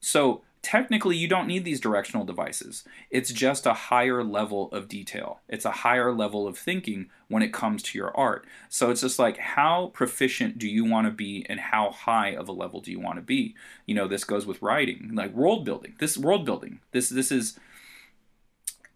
[0.00, 2.84] So technically you don't need these directional devices.
[3.10, 5.40] It's just a higher level of detail.
[5.48, 8.46] It's a higher level of thinking when it comes to your art.
[8.68, 12.48] So it's just like how proficient do you want to be and how high of
[12.48, 13.56] a level do you want to be?
[13.86, 15.94] You know, this goes with writing, like world building.
[15.98, 16.80] This world building.
[16.92, 17.58] This this is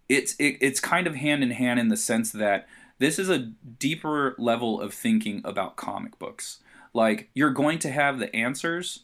[0.09, 3.39] it's it, it's kind of hand in hand in the sense that this is a
[3.79, 6.61] deeper level of thinking about comic books.
[6.95, 9.01] Like you're going to have the answers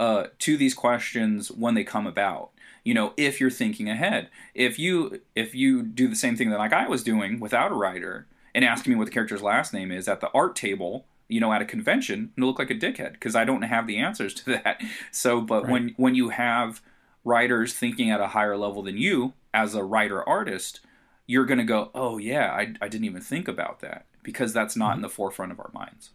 [0.00, 2.50] uh, to these questions when they come about
[2.82, 6.58] you know if you're thinking ahead if you if you do the same thing that
[6.58, 9.92] like i was doing without a writer and asking me what the character's last name
[9.92, 13.12] is at the art table you know at a convention and look like a dickhead
[13.12, 14.80] because i don't have the answers to that
[15.10, 15.72] so but right.
[15.72, 16.80] when when you have
[17.22, 20.80] writers thinking at a higher level than you as a writer artist
[21.26, 24.76] you're going to go oh yeah I, I didn't even think about that because that's
[24.76, 24.96] not mm-hmm.
[24.96, 26.10] in the forefront of our minds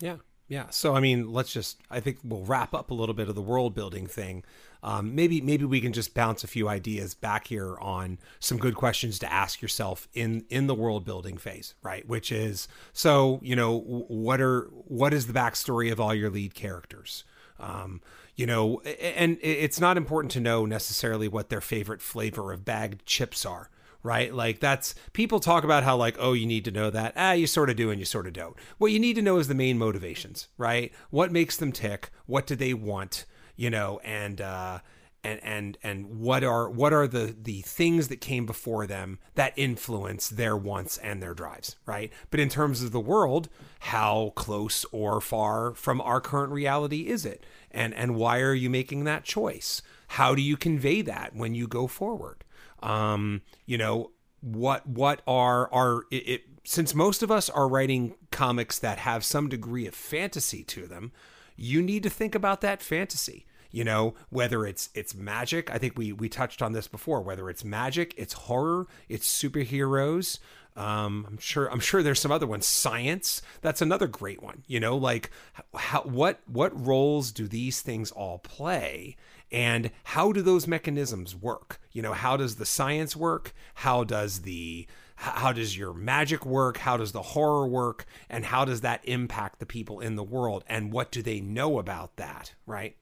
[0.00, 0.16] yeah
[0.50, 0.66] yeah.
[0.70, 1.78] So I mean, let's just.
[1.92, 4.42] I think we'll wrap up a little bit of the world building thing.
[4.82, 8.74] Um, maybe maybe we can just bounce a few ideas back here on some good
[8.74, 12.06] questions to ask yourself in in the world building phase, right?
[12.08, 16.54] Which is so you know what are what is the backstory of all your lead
[16.54, 17.22] characters?
[17.60, 18.00] Um,
[18.34, 23.06] you know, and it's not important to know necessarily what their favorite flavor of bagged
[23.06, 23.70] chips are
[24.02, 24.34] right?
[24.34, 27.46] Like that's people talk about how like oh you need to know that ah you
[27.46, 28.56] sort of do and you sort of don't.
[28.78, 30.92] What you need to know is the main motivations, right?
[31.10, 32.10] What makes them tick?
[32.26, 33.24] What do they want?
[33.56, 34.78] You know, and uh,
[35.22, 39.52] and and and what are what are the the things that came before them that
[39.56, 42.12] influence their wants and their drives, right?
[42.30, 43.48] But in terms of the world,
[43.80, 47.44] how close or far from our current reality is it?
[47.70, 49.82] And and why are you making that choice?
[50.08, 52.44] How do you convey that when you go forward?
[52.82, 58.14] Um, you know, what what are are it, it since most of us are writing
[58.30, 61.12] comics that have some degree of fantasy to them,
[61.56, 63.46] you need to think about that fantasy.
[63.70, 67.48] You know whether it's it's magic i think we we touched on this before whether
[67.48, 70.40] it's magic it's horror it's superheroes
[70.74, 72.66] um, i'm sure i'm sure there's some other ones.
[72.66, 74.64] Science that's another great one.
[74.66, 75.30] You know like
[75.74, 79.16] how what what roles do these things all play
[79.52, 81.80] and how do those mechanisms work?
[81.92, 83.52] You know how does the science work?
[83.74, 84.86] How does the
[85.16, 86.78] how does your magic work?
[86.78, 88.06] How does the horror work?
[88.30, 90.64] And how does that impact the people in the world?
[90.66, 92.96] And what do they know about that right?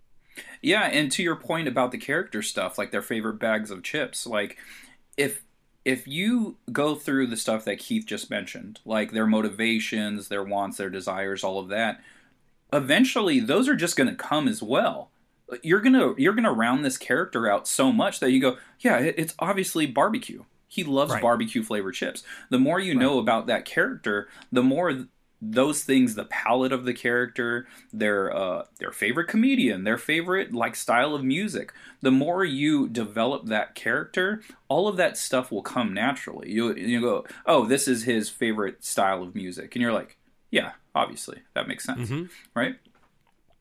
[0.62, 4.26] Yeah and to your point about the character stuff like their favorite bags of chips
[4.26, 4.57] like
[5.16, 5.42] if
[5.84, 10.76] if you go through the stuff that Keith just mentioned like their motivations their wants
[10.76, 12.01] their desires all of that
[12.72, 15.11] eventually those are just going to come as well
[15.62, 19.34] you're gonna you're gonna round this character out so much that you go, yeah, it's
[19.38, 20.44] obviously barbecue.
[20.68, 21.22] He loves right.
[21.22, 22.22] barbecue flavored chips.
[22.51, 23.01] The more you right.
[23.01, 25.07] know about that character, the more
[25.40, 30.74] those things, the palette of the character, their uh, their favorite comedian, their favorite like
[30.74, 35.94] style of music, the more you develop that character, all of that stuff will come
[35.94, 36.51] naturally.
[36.51, 40.18] You you go, oh, this is his favorite style of music, and you're like,
[40.51, 42.24] yeah, obviously that makes sense, mm-hmm.
[42.55, 42.76] right?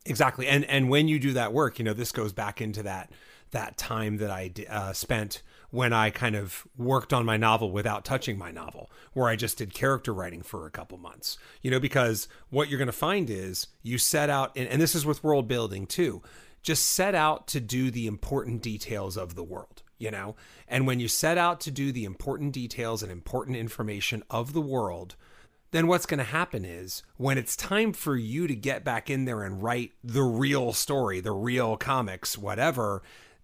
[0.08, 0.48] Exactly.
[0.48, 3.12] And and when you do that work, you know, this goes back into that
[3.52, 8.06] that time that I uh, spent when I kind of worked on my novel without
[8.06, 11.38] touching my novel, where I just did character writing for a couple months.
[11.62, 14.96] You know, because what you're going to find is you set out, and, and this
[14.96, 16.22] is with world building too,
[16.62, 20.36] just set out to do the important details of the world you know
[20.68, 24.62] and when you set out to do the important details and important information of the
[24.62, 25.16] world
[25.72, 29.26] then what's going to happen is when it's time for you to get back in
[29.26, 33.02] there and write the real story, the real comics, whatever,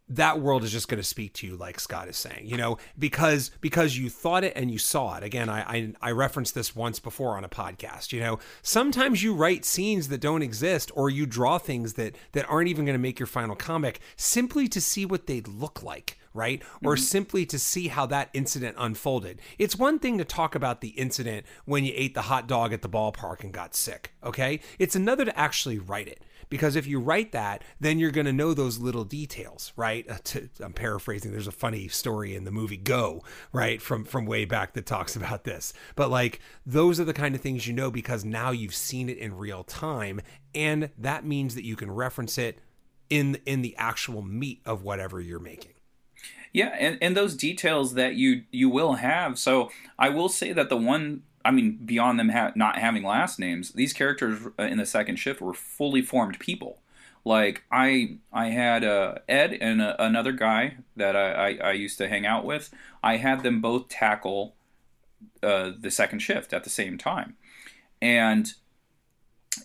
[0.10, 2.78] that world is just going to speak to you like Scott is saying, you know,
[3.00, 5.24] because because you thought it and you saw it.
[5.24, 8.12] Again, I, I I referenced this once before on a podcast.
[8.12, 12.50] You know, sometimes you write scenes that don't exist, or you draw things that that
[12.50, 16.18] aren't even going to make your final comic simply to see what they'd look like
[16.34, 16.62] right?
[16.62, 16.88] Mm-hmm.
[16.88, 19.40] Or simply to see how that incident unfolded.
[19.58, 22.82] It's one thing to talk about the incident when you ate the hot dog at
[22.82, 24.60] the ballpark and got sick, okay?
[24.80, 26.22] It's another to actually write it
[26.54, 30.08] because if you write that, then you're going to know those little details, right?
[30.08, 31.32] Uh, to, I'm paraphrasing.
[31.32, 35.16] There's a funny story in the movie Go, right, from from way back that talks
[35.16, 35.74] about this.
[35.96, 39.18] But like those are the kind of things you know because now you've seen it
[39.18, 40.22] in real time,
[40.54, 42.60] and that means that you can reference it
[43.10, 45.73] in in the actual meat of whatever you're making.
[46.54, 49.40] Yeah, and, and those details that you you will have.
[49.40, 53.40] So I will say that the one, I mean, beyond them ha- not having last
[53.40, 56.78] names, these characters uh, in the second shift were fully formed people.
[57.26, 61.98] Like I I had uh, Ed and uh, another guy that I, I, I used
[61.98, 62.70] to hang out with.
[63.02, 64.56] I had them both tackle
[65.42, 67.36] uh, the second shift at the same time,
[68.02, 68.54] and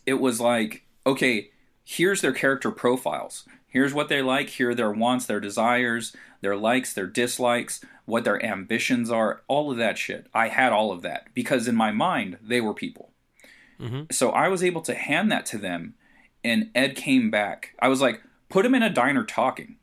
[0.06, 1.50] it was like okay,
[1.84, 3.44] here's their character profiles.
[3.68, 4.48] Here's what they like.
[4.50, 9.70] Here are their wants, their desires their likes, their dislikes, what their ambitions are, all
[9.70, 10.26] of that shit.
[10.32, 13.10] I had all of that because in my mind, they were people.
[13.80, 14.04] Mm-hmm.
[14.10, 15.94] So I was able to hand that to them,
[16.44, 17.74] and Ed came back.
[17.80, 19.76] I was like, put him in a diner talking.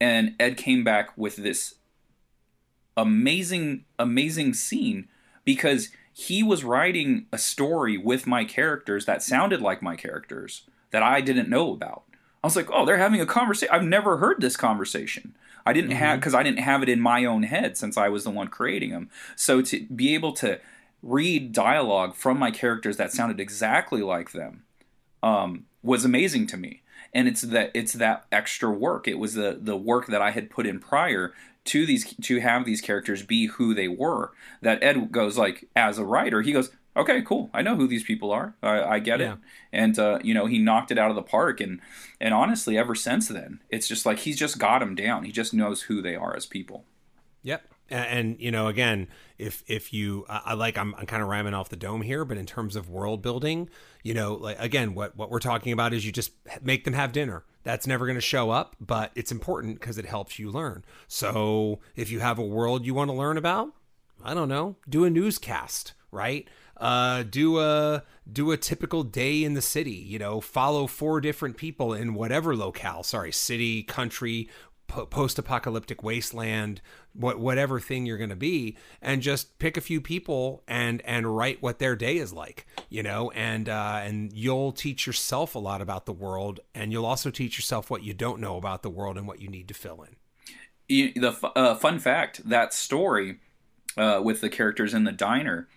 [0.00, 1.76] And Ed came back with this
[2.96, 5.08] amazing, amazing scene
[5.44, 11.02] because he was writing a story with my characters that sounded like my characters that
[11.02, 12.04] I didn't know about.
[12.44, 13.74] I was like, oh, they're having a conversation.
[13.74, 15.34] I've never heard this conversation.
[15.64, 15.98] I didn't mm-hmm.
[16.00, 18.48] have because I didn't have it in my own head since I was the one
[18.48, 19.08] creating them.
[19.34, 20.60] So to be able to
[21.02, 24.64] read dialogue from my characters that sounded exactly like them
[25.22, 26.82] um, was amazing to me.
[27.14, 29.08] And it's that it's that extra work.
[29.08, 31.32] It was the the work that I had put in prior
[31.64, 34.32] to these to have these characters be who they were.
[34.60, 37.50] That Ed goes like as a writer, he goes, okay, cool.
[37.52, 38.54] I know who these people are.
[38.62, 39.34] I, I get yeah.
[39.34, 39.38] it.
[39.72, 41.60] And uh, you know, he knocked it out of the park.
[41.60, 41.80] And
[42.20, 45.24] and honestly, ever since then, it's just like he's just got them down.
[45.24, 46.84] He just knows who they are as people.
[47.42, 47.68] Yep.
[47.90, 51.28] And, and you know, again, if if you, I, I like, I'm, I'm kind of
[51.28, 53.68] ramming off the dome here, but in terms of world building,
[54.02, 56.32] you know, like again, what what we're talking about is you just
[56.62, 57.44] make them have dinner.
[57.62, 60.84] That's never going to show up, but it's important because it helps you learn.
[61.08, 63.70] So if you have a world you want to learn about,
[64.22, 66.46] I don't know, do a newscast, right?
[66.76, 69.92] Uh, do a do a typical day in the city.
[69.92, 73.02] You know, follow four different people in whatever locale.
[73.02, 74.48] Sorry, city, country,
[74.86, 76.80] po- post-apocalyptic wasteland,
[77.12, 81.36] what whatever thing you're going to be, and just pick a few people and and
[81.36, 82.66] write what their day is like.
[82.88, 87.06] You know, and uh, and you'll teach yourself a lot about the world, and you'll
[87.06, 89.74] also teach yourself what you don't know about the world and what you need to
[89.74, 90.16] fill in.
[90.88, 93.38] The uh, fun fact that story
[93.96, 95.68] uh, with the characters in the diner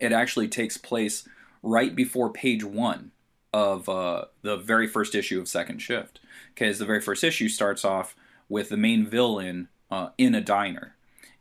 [0.00, 1.28] it actually takes place
[1.62, 3.12] right before page one
[3.52, 6.20] of uh, the very first issue of Second Shift.
[6.54, 8.16] Because the very first issue starts off
[8.48, 10.96] with the main villain uh, in a diner.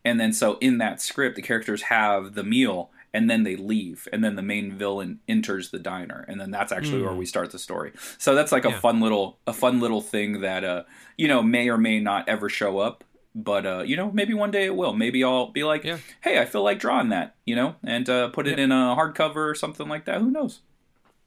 [0.05, 4.07] And then, so in that script, the characters have the meal and then they leave
[4.13, 7.05] and then the main villain enters the diner and then that's actually mm.
[7.05, 7.19] where hmm.
[7.19, 8.79] we start the story so that's like a yeah.
[8.79, 10.83] fun little a fun little thing that uh
[11.17, 13.03] you know may or may not ever show up
[13.37, 14.93] but uh, you know, maybe one day it will.
[14.93, 15.99] Maybe I'll be like, yeah.
[16.21, 18.65] "Hey, I feel like drawing that," you know, and uh, put it yeah.
[18.65, 20.19] in a hardcover or something like that.
[20.19, 20.61] Who knows?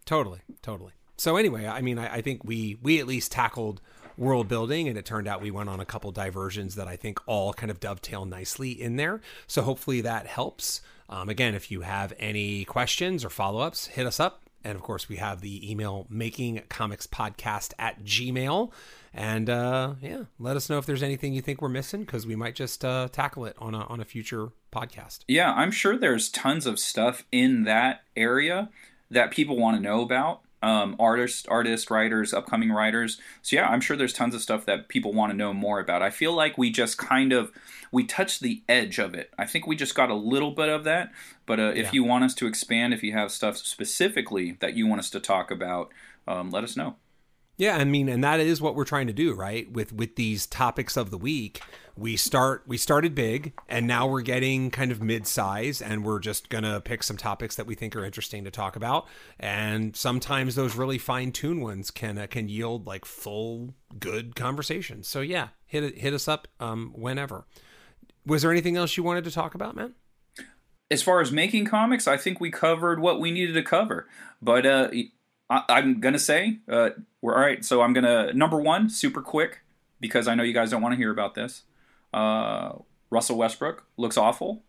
[0.04, 0.92] Totally, totally.
[1.16, 3.80] So anyway, I mean, I, I, think we we at least tackled
[4.18, 7.20] world building, and it turned out we went on a couple diversions that I think
[7.26, 9.20] all kind of dovetail nicely in there.
[9.46, 10.82] So hopefully that helps.
[11.08, 14.42] Um, again, if you have any questions or follow ups, hit us up.
[14.62, 18.72] And of course, we have the email making comics podcast at gmail.
[19.12, 22.36] And uh, yeah, let us know if there's anything you think we're missing because we
[22.36, 25.20] might just uh, tackle it on a, on a future podcast.
[25.26, 28.70] Yeah, I'm sure there's tons of stuff in that area
[29.10, 30.42] that people want to know about.
[30.62, 33.18] Um, artists, artists, writers, upcoming writers.
[33.40, 36.02] So yeah, I'm sure there's tons of stuff that people want to know more about.
[36.02, 37.50] I feel like we just kind of
[37.90, 39.32] we touched the edge of it.
[39.38, 41.12] I think we just got a little bit of that.
[41.46, 41.90] But uh, if yeah.
[41.92, 45.20] you want us to expand, if you have stuff specifically that you want us to
[45.20, 45.90] talk about,
[46.28, 46.96] um, let us know.
[47.60, 49.70] Yeah, I mean, and that is what we're trying to do, right?
[49.70, 51.60] With with these topics of the week,
[51.94, 56.20] we start we started big, and now we're getting kind of mid size, and we're
[56.20, 59.06] just gonna pick some topics that we think are interesting to talk about.
[59.38, 65.06] And sometimes those really fine tuned ones can uh, can yield like full good conversations.
[65.06, 67.44] So yeah, hit hit us up um, whenever.
[68.24, 69.92] Was there anything else you wanted to talk about, man?
[70.90, 74.08] As far as making comics, I think we covered what we needed to cover.
[74.40, 74.88] But uh,
[75.50, 76.90] I, am gonna say uh,
[77.22, 77.64] we're all right.
[77.64, 79.62] So I'm gonna number one, super quick,
[80.00, 81.62] because I know you guys don't want to hear about this.
[82.12, 82.72] Uh,
[83.10, 84.62] Russell Westbrook looks awful,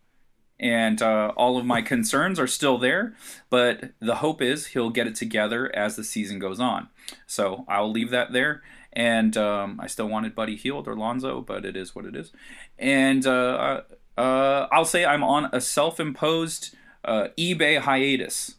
[0.60, 3.16] and uh, all of my concerns are still there.
[3.50, 6.90] But the hope is he'll get it together as the season goes on.
[7.26, 8.62] So I'll leave that there.
[8.94, 12.34] And um, I still wanted Buddy Hield or Lonzo, but it is what it is.
[12.78, 13.82] And uh,
[14.18, 16.76] uh, I'll say I'm on a self-imposed
[17.06, 18.56] uh, eBay hiatus.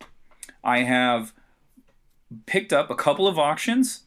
[0.65, 1.35] I have
[2.47, 4.03] picked up a couple of auctions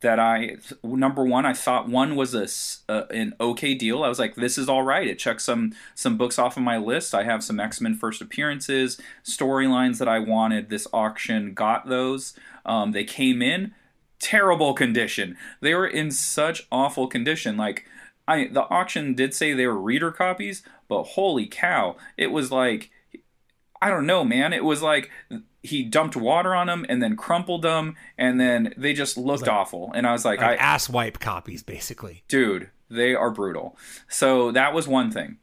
[0.00, 4.02] that I number one I thought one was a, a, an okay deal.
[4.02, 5.06] I was like, this is all right.
[5.06, 7.14] It checks some some books off of my list.
[7.14, 10.68] I have some X Men first appearances, storylines that I wanted.
[10.68, 12.34] This auction got those.
[12.66, 13.74] Um, they came in
[14.22, 15.36] terrible condition.
[15.60, 17.56] They were in such awful condition.
[17.56, 17.84] Like
[18.26, 22.90] I the auction did say they were reader copies, but holy cow, it was like
[23.82, 24.52] I don't know, man.
[24.52, 25.10] It was like
[25.62, 29.50] he dumped water on them and then crumpled them, and then they just looked like,
[29.50, 29.92] awful.
[29.94, 32.24] And I was like, like I ass wipe copies, basically.
[32.28, 33.76] Dude, they are brutal.
[34.08, 35.38] So that was one thing,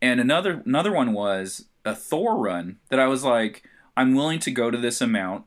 [0.00, 3.62] and another another one was a Thor run that I was like,
[3.96, 5.44] I'm willing to go to this amount,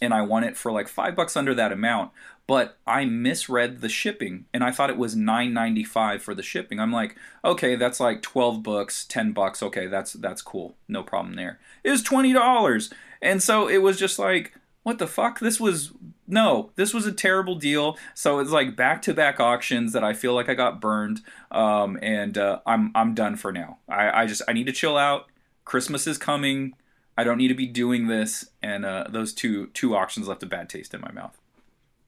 [0.00, 2.10] and I want it for like five bucks under that amount
[2.50, 6.80] but I misread the shipping and I thought it was 9.95 for the shipping.
[6.80, 7.14] I'm like,
[7.44, 9.62] okay, that's like 12 bucks, 10 bucks.
[9.62, 10.74] Okay, that's that's cool.
[10.88, 11.60] No problem there.
[11.84, 12.92] It was $20.
[13.22, 15.40] And so it was just like, what the fuck?
[15.40, 15.92] This was
[16.26, 17.98] no, this was a terrible deal.
[18.14, 21.20] So it's like back to back auctions that I feel like I got burned.
[21.50, 23.78] Um, and uh, I'm I'm done for now.
[23.88, 25.26] I, I just I need to chill out.
[25.64, 26.74] Christmas is coming.
[27.18, 28.48] I don't need to be doing this.
[28.62, 31.39] And uh, those two two auctions left a bad taste in my mouth.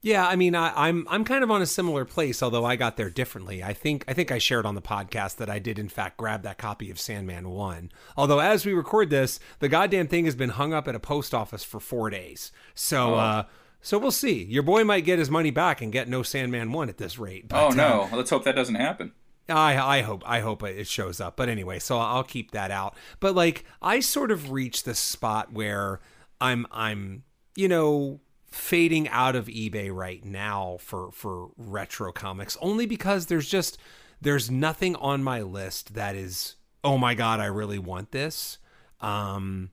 [0.02, 2.74] Yeah, I mean, I, am I'm, I'm kind of on a similar place, although I
[2.74, 3.62] got there differently.
[3.62, 6.42] I think I think I shared on the podcast that I did in fact grab
[6.42, 7.92] that copy of Sandman One.
[8.16, 11.32] Although as we record this, the goddamn thing has been hung up at a post
[11.32, 12.52] office for four days.
[12.74, 13.14] So.
[13.14, 13.18] Oh.
[13.18, 13.44] uh
[13.84, 14.44] so we'll see.
[14.44, 17.48] Your boy might get his money back and get no Sandman one at this rate.
[17.48, 18.08] But, oh no!
[18.12, 19.10] Uh, Let's hope that doesn't happen.
[19.48, 21.36] I I hope I hope it shows up.
[21.36, 22.96] But anyway, so I'll keep that out.
[23.18, 25.98] But like I sort of reached the spot where
[26.40, 27.24] I'm I'm
[27.56, 28.20] you know
[28.52, 33.78] fading out of eBay right now for for retro comics only because there's just
[34.20, 38.58] there's nothing on my list that is oh my god I really want this
[39.00, 39.70] um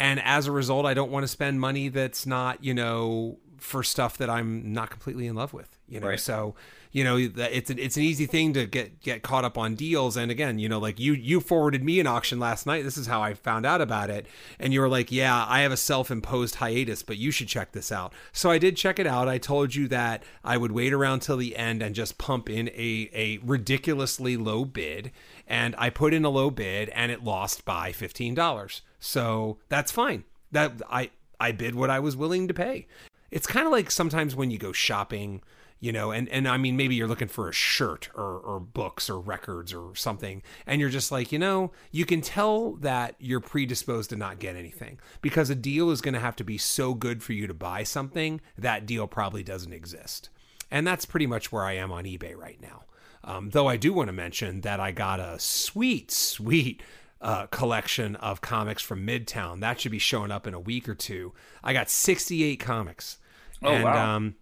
[0.00, 3.82] and as a result I don't want to spend money that's not you know for
[3.82, 6.20] stuff that I'm not completely in love with you know right.
[6.20, 6.54] so
[6.92, 10.16] you know it's an, it's an easy thing to get get caught up on deals.
[10.16, 12.84] And again you know like you you forwarded me an auction last night.
[12.84, 14.26] This is how i found out about it.
[14.58, 17.92] And you were like yeah i have a self-imposed hiatus but you should check this
[17.92, 18.12] out.
[18.32, 19.28] So i did check it out.
[19.28, 22.68] I told you that i would wait around till the end and just pump in
[22.68, 25.12] a a ridiculously low bid.
[25.46, 30.24] And i put in a low bid and it lost by $15 so that's fine.
[30.52, 31.10] That i
[31.40, 32.86] i bid what i was willing to pay.
[33.30, 35.42] It's kind of like sometimes when you go shopping
[35.80, 39.08] you know and and i mean maybe you're looking for a shirt or or books
[39.08, 43.40] or records or something and you're just like you know you can tell that you're
[43.40, 46.94] predisposed to not get anything because a deal is going to have to be so
[46.94, 50.30] good for you to buy something that deal probably doesn't exist.
[50.70, 52.84] And that's pretty much where i am on ebay right now.
[53.24, 56.82] Um, though i do want to mention that i got a sweet sweet
[57.20, 59.60] uh, collection of comics from midtown.
[59.60, 61.32] That should be showing up in a week or two.
[61.64, 63.18] I got 68 comics.
[63.60, 64.16] Oh and, wow.
[64.16, 64.36] um,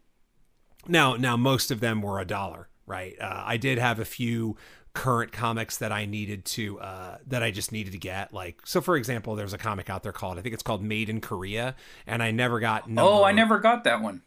[0.88, 3.16] now, now most of them were a dollar, right?
[3.20, 4.56] Uh, I did have a few
[4.96, 8.32] current comics that I needed to uh, that I just needed to get.
[8.32, 11.10] Like, so for example, there's a comic out there called I think it's called Made
[11.10, 11.76] in Korea,
[12.06, 12.88] and I never got.
[12.88, 14.22] Number, oh, I never got that one.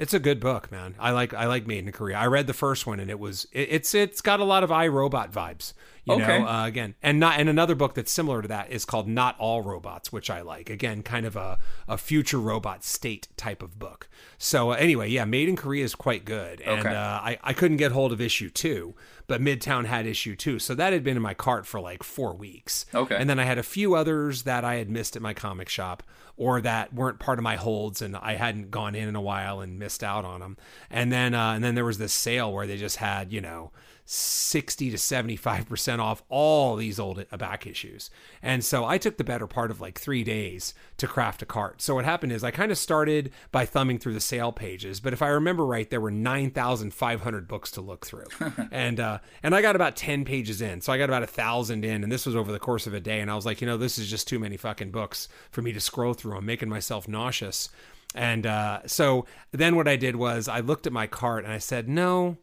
[0.00, 0.94] It's a good book, man.
[0.98, 2.16] I like I like Made in Korea.
[2.16, 4.70] I read the first one, and it was it, it's it's got a lot of
[4.70, 5.74] iRobot vibes.
[6.04, 6.38] You okay.
[6.38, 9.38] know, uh, again, and not and another book that's similar to that is called Not
[9.38, 10.70] All Robots, which I like.
[10.70, 14.08] Again, kind of a a future robot state type of book.
[14.38, 16.96] So uh, anyway, yeah, Made in Korea is quite good, and okay.
[16.96, 18.94] uh, I I couldn't get hold of issue two,
[19.26, 22.32] but Midtown had issue two, so that had been in my cart for like four
[22.32, 22.86] weeks.
[22.94, 25.68] Okay, and then I had a few others that I had missed at my comic
[25.68, 26.02] shop
[26.40, 29.60] or that weren't part of my holds and I hadn't gone in in a while
[29.60, 30.56] and missed out on them.
[30.88, 33.72] And then uh, and then there was this sale where they just had you know
[34.12, 38.10] 60 to 75% off all these old back issues.
[38.42, 41.80] And so I took the better part of like three days to craft a cart.
[41.80, 45.12] So what happened is I kind of started by thumbing through the sale pages, but
[45.12, 48.26] if I remember right, there were 9,500 books to look through.
[48.72, 50.80] and, uh, and I got about 10 pages in.
[50.80, 53.00] So I got about a thousand in and this was over the course of a
[53.00, 53.20] day.
[53.20, 55.72] And I was like, you know, this is just too many fucking books for me
[55.72, 56.36] to scroll through.
[56.36, 57.68] I'm making myself nauseous.
[58.16, 61.58] And uh, so then what I did was I looked at my cart and I
[61.58, 62.38] said, no,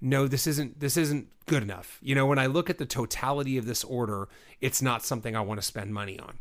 [0.00, 3.56] no this isn't this isn't good enough you know when i look at the totality
[3.56, 4.28] of this order
[4.60, 6.38] it's not something i want to spend money on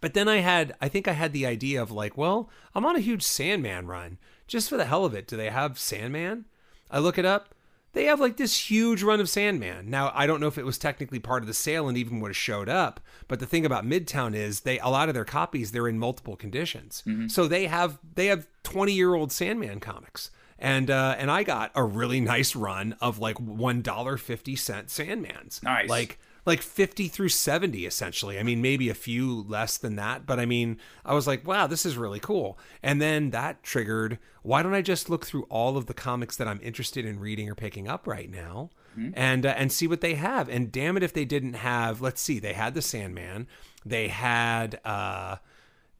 [0.00, 2.96] but then i had i think i had the idea of like well i'm on
[2.96, 6.44] a huge sandman run just for the hell of it do they have sandman
[6.90, 7.54] i look it up
[7.92, 9.88] they have like this huge run of Sandman.
[9.88, 12.28] Now, I don't know if it was technically part of the sale and even would
[12.28, 15.72] have showed up, but the thing about Midtown is they a lot of their copies
[15.72, 17.02] they're in multiple conditions.
[17.06, 17.28] Mm-hmm.
[17.28, 22.20] So they have they have 20-year-old Sandman comics and uh, and I got a really
[22.20, 25.62] nice run of like one dollar fifty cent Sandmans.
[25.62, 28.38] Nice, like like 50 through 70 essentially.
[28.38, 31.66] I mean, maybe a few less than that, but I mean, I was like, wow,
[31.66, 32.58] this is really cool.
[32.82, 36.48] And then that triggered, why don't I just look through all of the comics that
[36.48, 38.70] I'm interested in reading or picking up right now?
[39.14, 40.48] And uh, and see what they have.
[40.48, 43.46] And damn it if they didn't have, let's see, they had the Sandman.
[43.84, 45.36] They had uh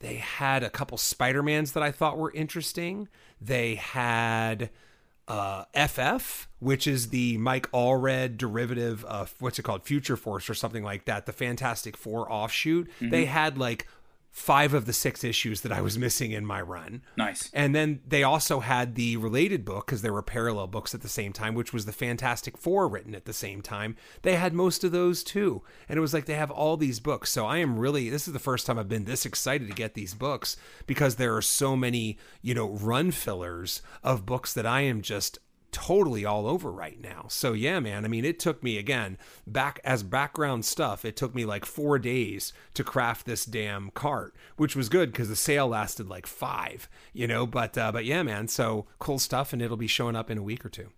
[0.01, 3.09] they had a couple Spider-Mans that I thought were interesting.
[3.40, 4.70] They had
[5.26, 10.55] uh, FF, which is the Mike Allred derivative of what's it called, Future Force or
[10.55, 12.88] something like that, the Fantastic Four offshoot.
[13.11, 13.86] They had like
[14.39, 17.03] five of the six issues that I was missing in my run.
[17.16, 17.51] Nice.
[17.53, 21.09] And then they also had the related book because there were parallel books at the
[21.09, 23.97] same time, which was the Fantastic Four written at the same time.
[24.22, 25.62] They had most of those too.
[25.89, 27.30] And it was like they have all these books.
[27.30, 29.95] So I am really, this is the first time I've been this excited to get
[29.95, 34.82] these books because there are so many, you know, run fillers of books that I
[34.82, 35.41] am just
[35.72, 37.26] totally all over right now.
[37.28, 38.04] So yeah, man.
[38.04, 41.04] I mean, it took me again back as background stuff.
[41.04, 45.28] It took me like four days to craft this damn cart, which was good because
[45.28, 46.88] the sale lasted like five.
[47.12, 48.48] You know, but uh, but yeah, man.
[48.48, 50.90] So cool stuff, and it'll be showing up in a week or two.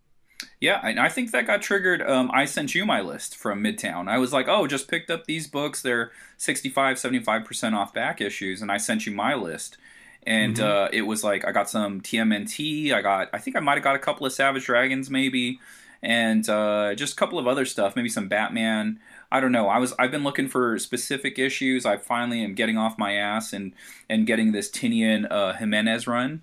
[0.61, 2.03] Yeah, and I think that got triggered.
[2.03, 4.09] Um, I sent you my list from Midtown.
[4.09, 5.83] I was like, oh, just picked up these books.
[5.83, 8.63] They're 65, 75% off back issues.
[8.63, 9.79] And I sent you my list.
[10.27, 10.61] And Mm-hmm.
[10.61, 12.93] uh, it was like, I got some TMNT.
[12.93, 15.61] I got, I think I might have got a couple of Savage Dragons, maybe.
[16.03, 19.01] And uh, just a couple of other stuff, maybe some Batman.
[19.33, 19.69] I don't know.
[19.69, 21.85] I was I've been looking for specific issues.
[21.87, 23.73] I finally am getting off my ass and
[24.09, 26.43] and getting this Tinian uh, Jimenez run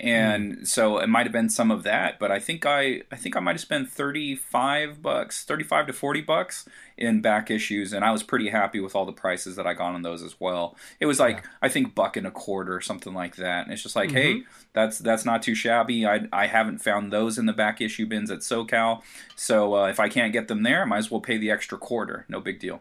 [0.00, 3.36] and so it might have been some of that but i think i i think
[3.36, 8.12] i might have spent 35 bucks 35 to 40 bucks in back issues and i
[8.12, 10.76] was pretty happy with all the prices that i got on those as well.
[11.00, 13.82] It was like i think buck and a quarter or something like that and it's
[13.82, 14.42] just like hey
[14.72, 16.06] that's that's not too shabby.
[16.06, 19.02] I i haven't found those in the back issue bins at socal
[19.34, 21.76] so uh, if i can't get them there i might as well pay the extra
[21.76, 22.24] quarter.
[22.28, 22.80] No big deal.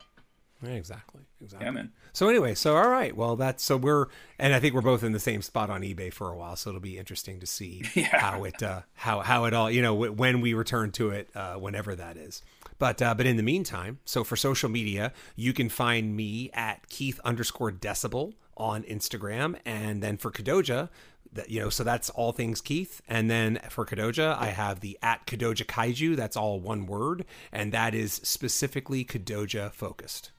[0.61, 1.21] Yeah, exactly.
[1.41, 1.65] Exactly.
[1.65, 4.07] yeah man So anyway, so all right, well that's so we're
[4.39, 6.71] and I think we're both in the same spot on eBay for a while, so
[6.71, 10.11] it'll be interesting to see how it uh, how how it all you know w-
[10.11, 12.41] when we return to it, uh, whenever that is.
[12.79, 16.89] But uh, but in the meantime, so for social media, you can find me at
[16.89, 20.89] Keith underscore Decibel on Instagram, and then for Kadoja.
[21.33, 24.97] That, you know, so that's all things Keith, and then for Kadoja, I have the
[25.03, 26.15] at Kadoja Kaiju.
[26.15, 30.31] That's all one word, and that is specifically Kadoja focused.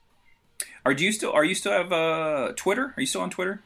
[0.89, 3.61] Are do you still are you still have uh twitter are you still on twitter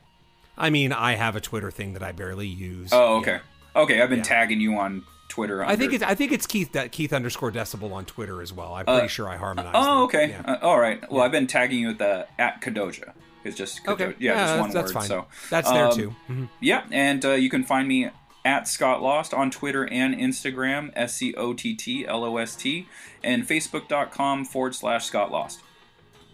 [0.57, 2.89] I mean, I have a Twitter thing that I barely use.
[2.91, 3.39] Oh, okay.
[3.75, 3.81] Yeah.
[3.81, 5.65] Okay, I've been tagging you on Twitter.
[5.65, 8.75] I think it's I think it's Keith that Keith underscore Decibel on Twitter as well.
[8.75, 9.73] I'm pretty sure I harmonized.
[9.73, 9.83] them.
[9.83, 10.29] Oh, okay.
[10.29, 10.41] Yeah.
[10.45, 11.11] Uh, all right.
[11.11, 13.13] Well, I've been tagging you at the at Kadoja.
[13.43, 13.91] It's just Kadoja.
[13.93, 14.15] Okay.
[14.19, 14.99] Yeah, just one that's word.
[14.99, 15.07] fine.
[15.07, 16.15] So that's there um, too.
[16.29, 16.49] Mhm.
[16.59, 18.11] Yeah, and uh, you can find me
[18.45, 22.55] at Scott Lost on Twitter and Instagram, S C O T T L O S
[22.55, 22.87] T,
[23.23, 25.61] and Facebook.com forward slash Scott Lost.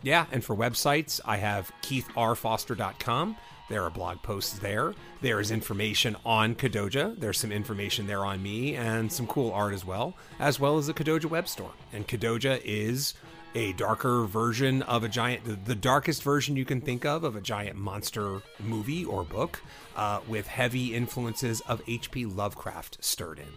[0.01, 3.35] Yeah, and for websites, I have keithrfoster.com.
[3.69, 4.95] There are blog posts there.
[5.21, 7.19] There is information on Kadoja.
[7.19, 10.87] There's some information there on me and some cool art as well, as well as
[10.87, 11.71] the Kadoja web store.
[11.93, 13.13] And Kadoja is
[13.55, 17.41] a darker version of a giant, the, darkest version you can think of, of a
[17.41, 19.61] giant monster movie or book
[19.95, 22.25] uh, with heavy influences of H.P.
[22.25, 23.47] Lovecraft stirred in.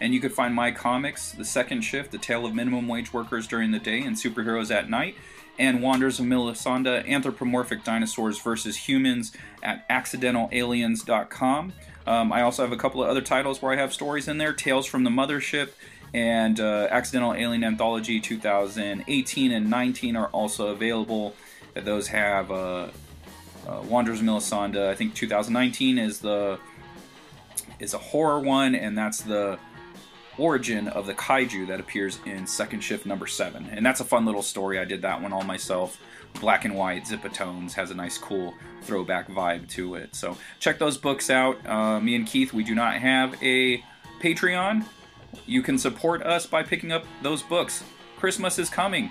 [0.00, 3.46] And you could find my comics, The Second Shift, The Tale of Minimum Wage Workers
[3.46, 5.14] During the Day and Superheroes at Night,
[5.58, 9.32] and Wanders of Melisanda, Anthropomorphic Dinosaurs versus Humans
[9.62, 11.72] at accidentalaliens.com.
[12.06, 14.52] Um, I also have a couple of other titles where I have stories in there
[14.52, 15.70] Tales from the Mothership
[16.14, 21.34] and uh, Accidental Alien Anthology 2018 and 19 are also available.
[21.74, 22.88] Those have uh,
[23.66, 24.88] uh, Wanders of Melisanda.
[24.88, 26.58] I think 2019 is the
[27.78, 29.58] is a horror one, and that's the
[30.38, 34.24] origin of the kaiju that appears in Second Shift number seven, and that's a fun
[34.24, 34.78] little story.
[34.78, 36.00] I did that one all myself.
[36.40, 40.14] Black and white, Zipatones has a nice, cool throwback vibe to it.
[40.14, 41.64] So check those books out.
[41.66, 43.84] Uh, me and Keith, we do not have a
[44.20, 44.84] Patreon.
[45.46, 47.84] You can support us by picking up those books.
[48.18, 49.10] Christmas is coming.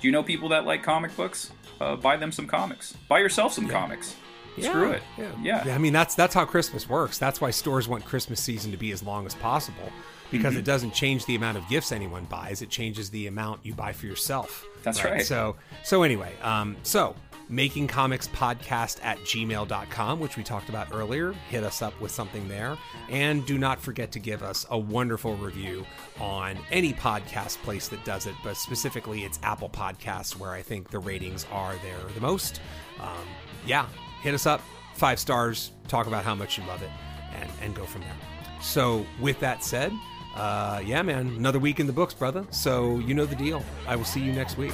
[0.00, 1.52] Do you know people that like comic books?
[1.80, 2.96] Uh, buy them some comics.
[3.08, 4.16] Buy yourself some comics.
[4.58, 5.02] Screw it.
[5.16, 5.62] Yeah.
[5.64, 5.74] Yeah.
[5.74, 7.18] I mean, that's that's how Christmas works.
[7.18, 9.92] That's why stores want Christmas season to be as long as possible
[10.30, 10.60] because Mm-hmm.
[10.60, 12.62] it doesn't change the amount of gifts anyone buys.
[12.62, 14.64] It changes the amount you buy for yourself.
[14.82, 15.24] That's right.
[15.24, 17.14] So so anyway, um, so
[17.50, 22.46] making comics podcast at gmail.com which we talked about earlier hit us up with something
[22.46, 22.76] there
[23.08, 25.82] and do not forget to give us a wonderful review
[26.20, 30.90] on any podcast place that does it but specifically it's apple podcasts where i think
[30.90, 32.60] the ratings are there the most
[33.00, 33.26] um,
[33.66, 33.86] yeah
[34.20, 34.60] hit us up
[34.94, 36.90] five stars talk about how much you love it
[37.34, 38.16] and, and go from there
[38.60, 39.90] so with that said
[40.38, 42.46] uh, yeah, man, another week in the books, brother.
[42.50, 43.64] So you know the deal.
[43.86, 44.72] I will see you next week.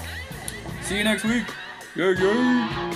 [0.82, 1.44] See you next week.
[1.96, 2.94] Yeah, yeah.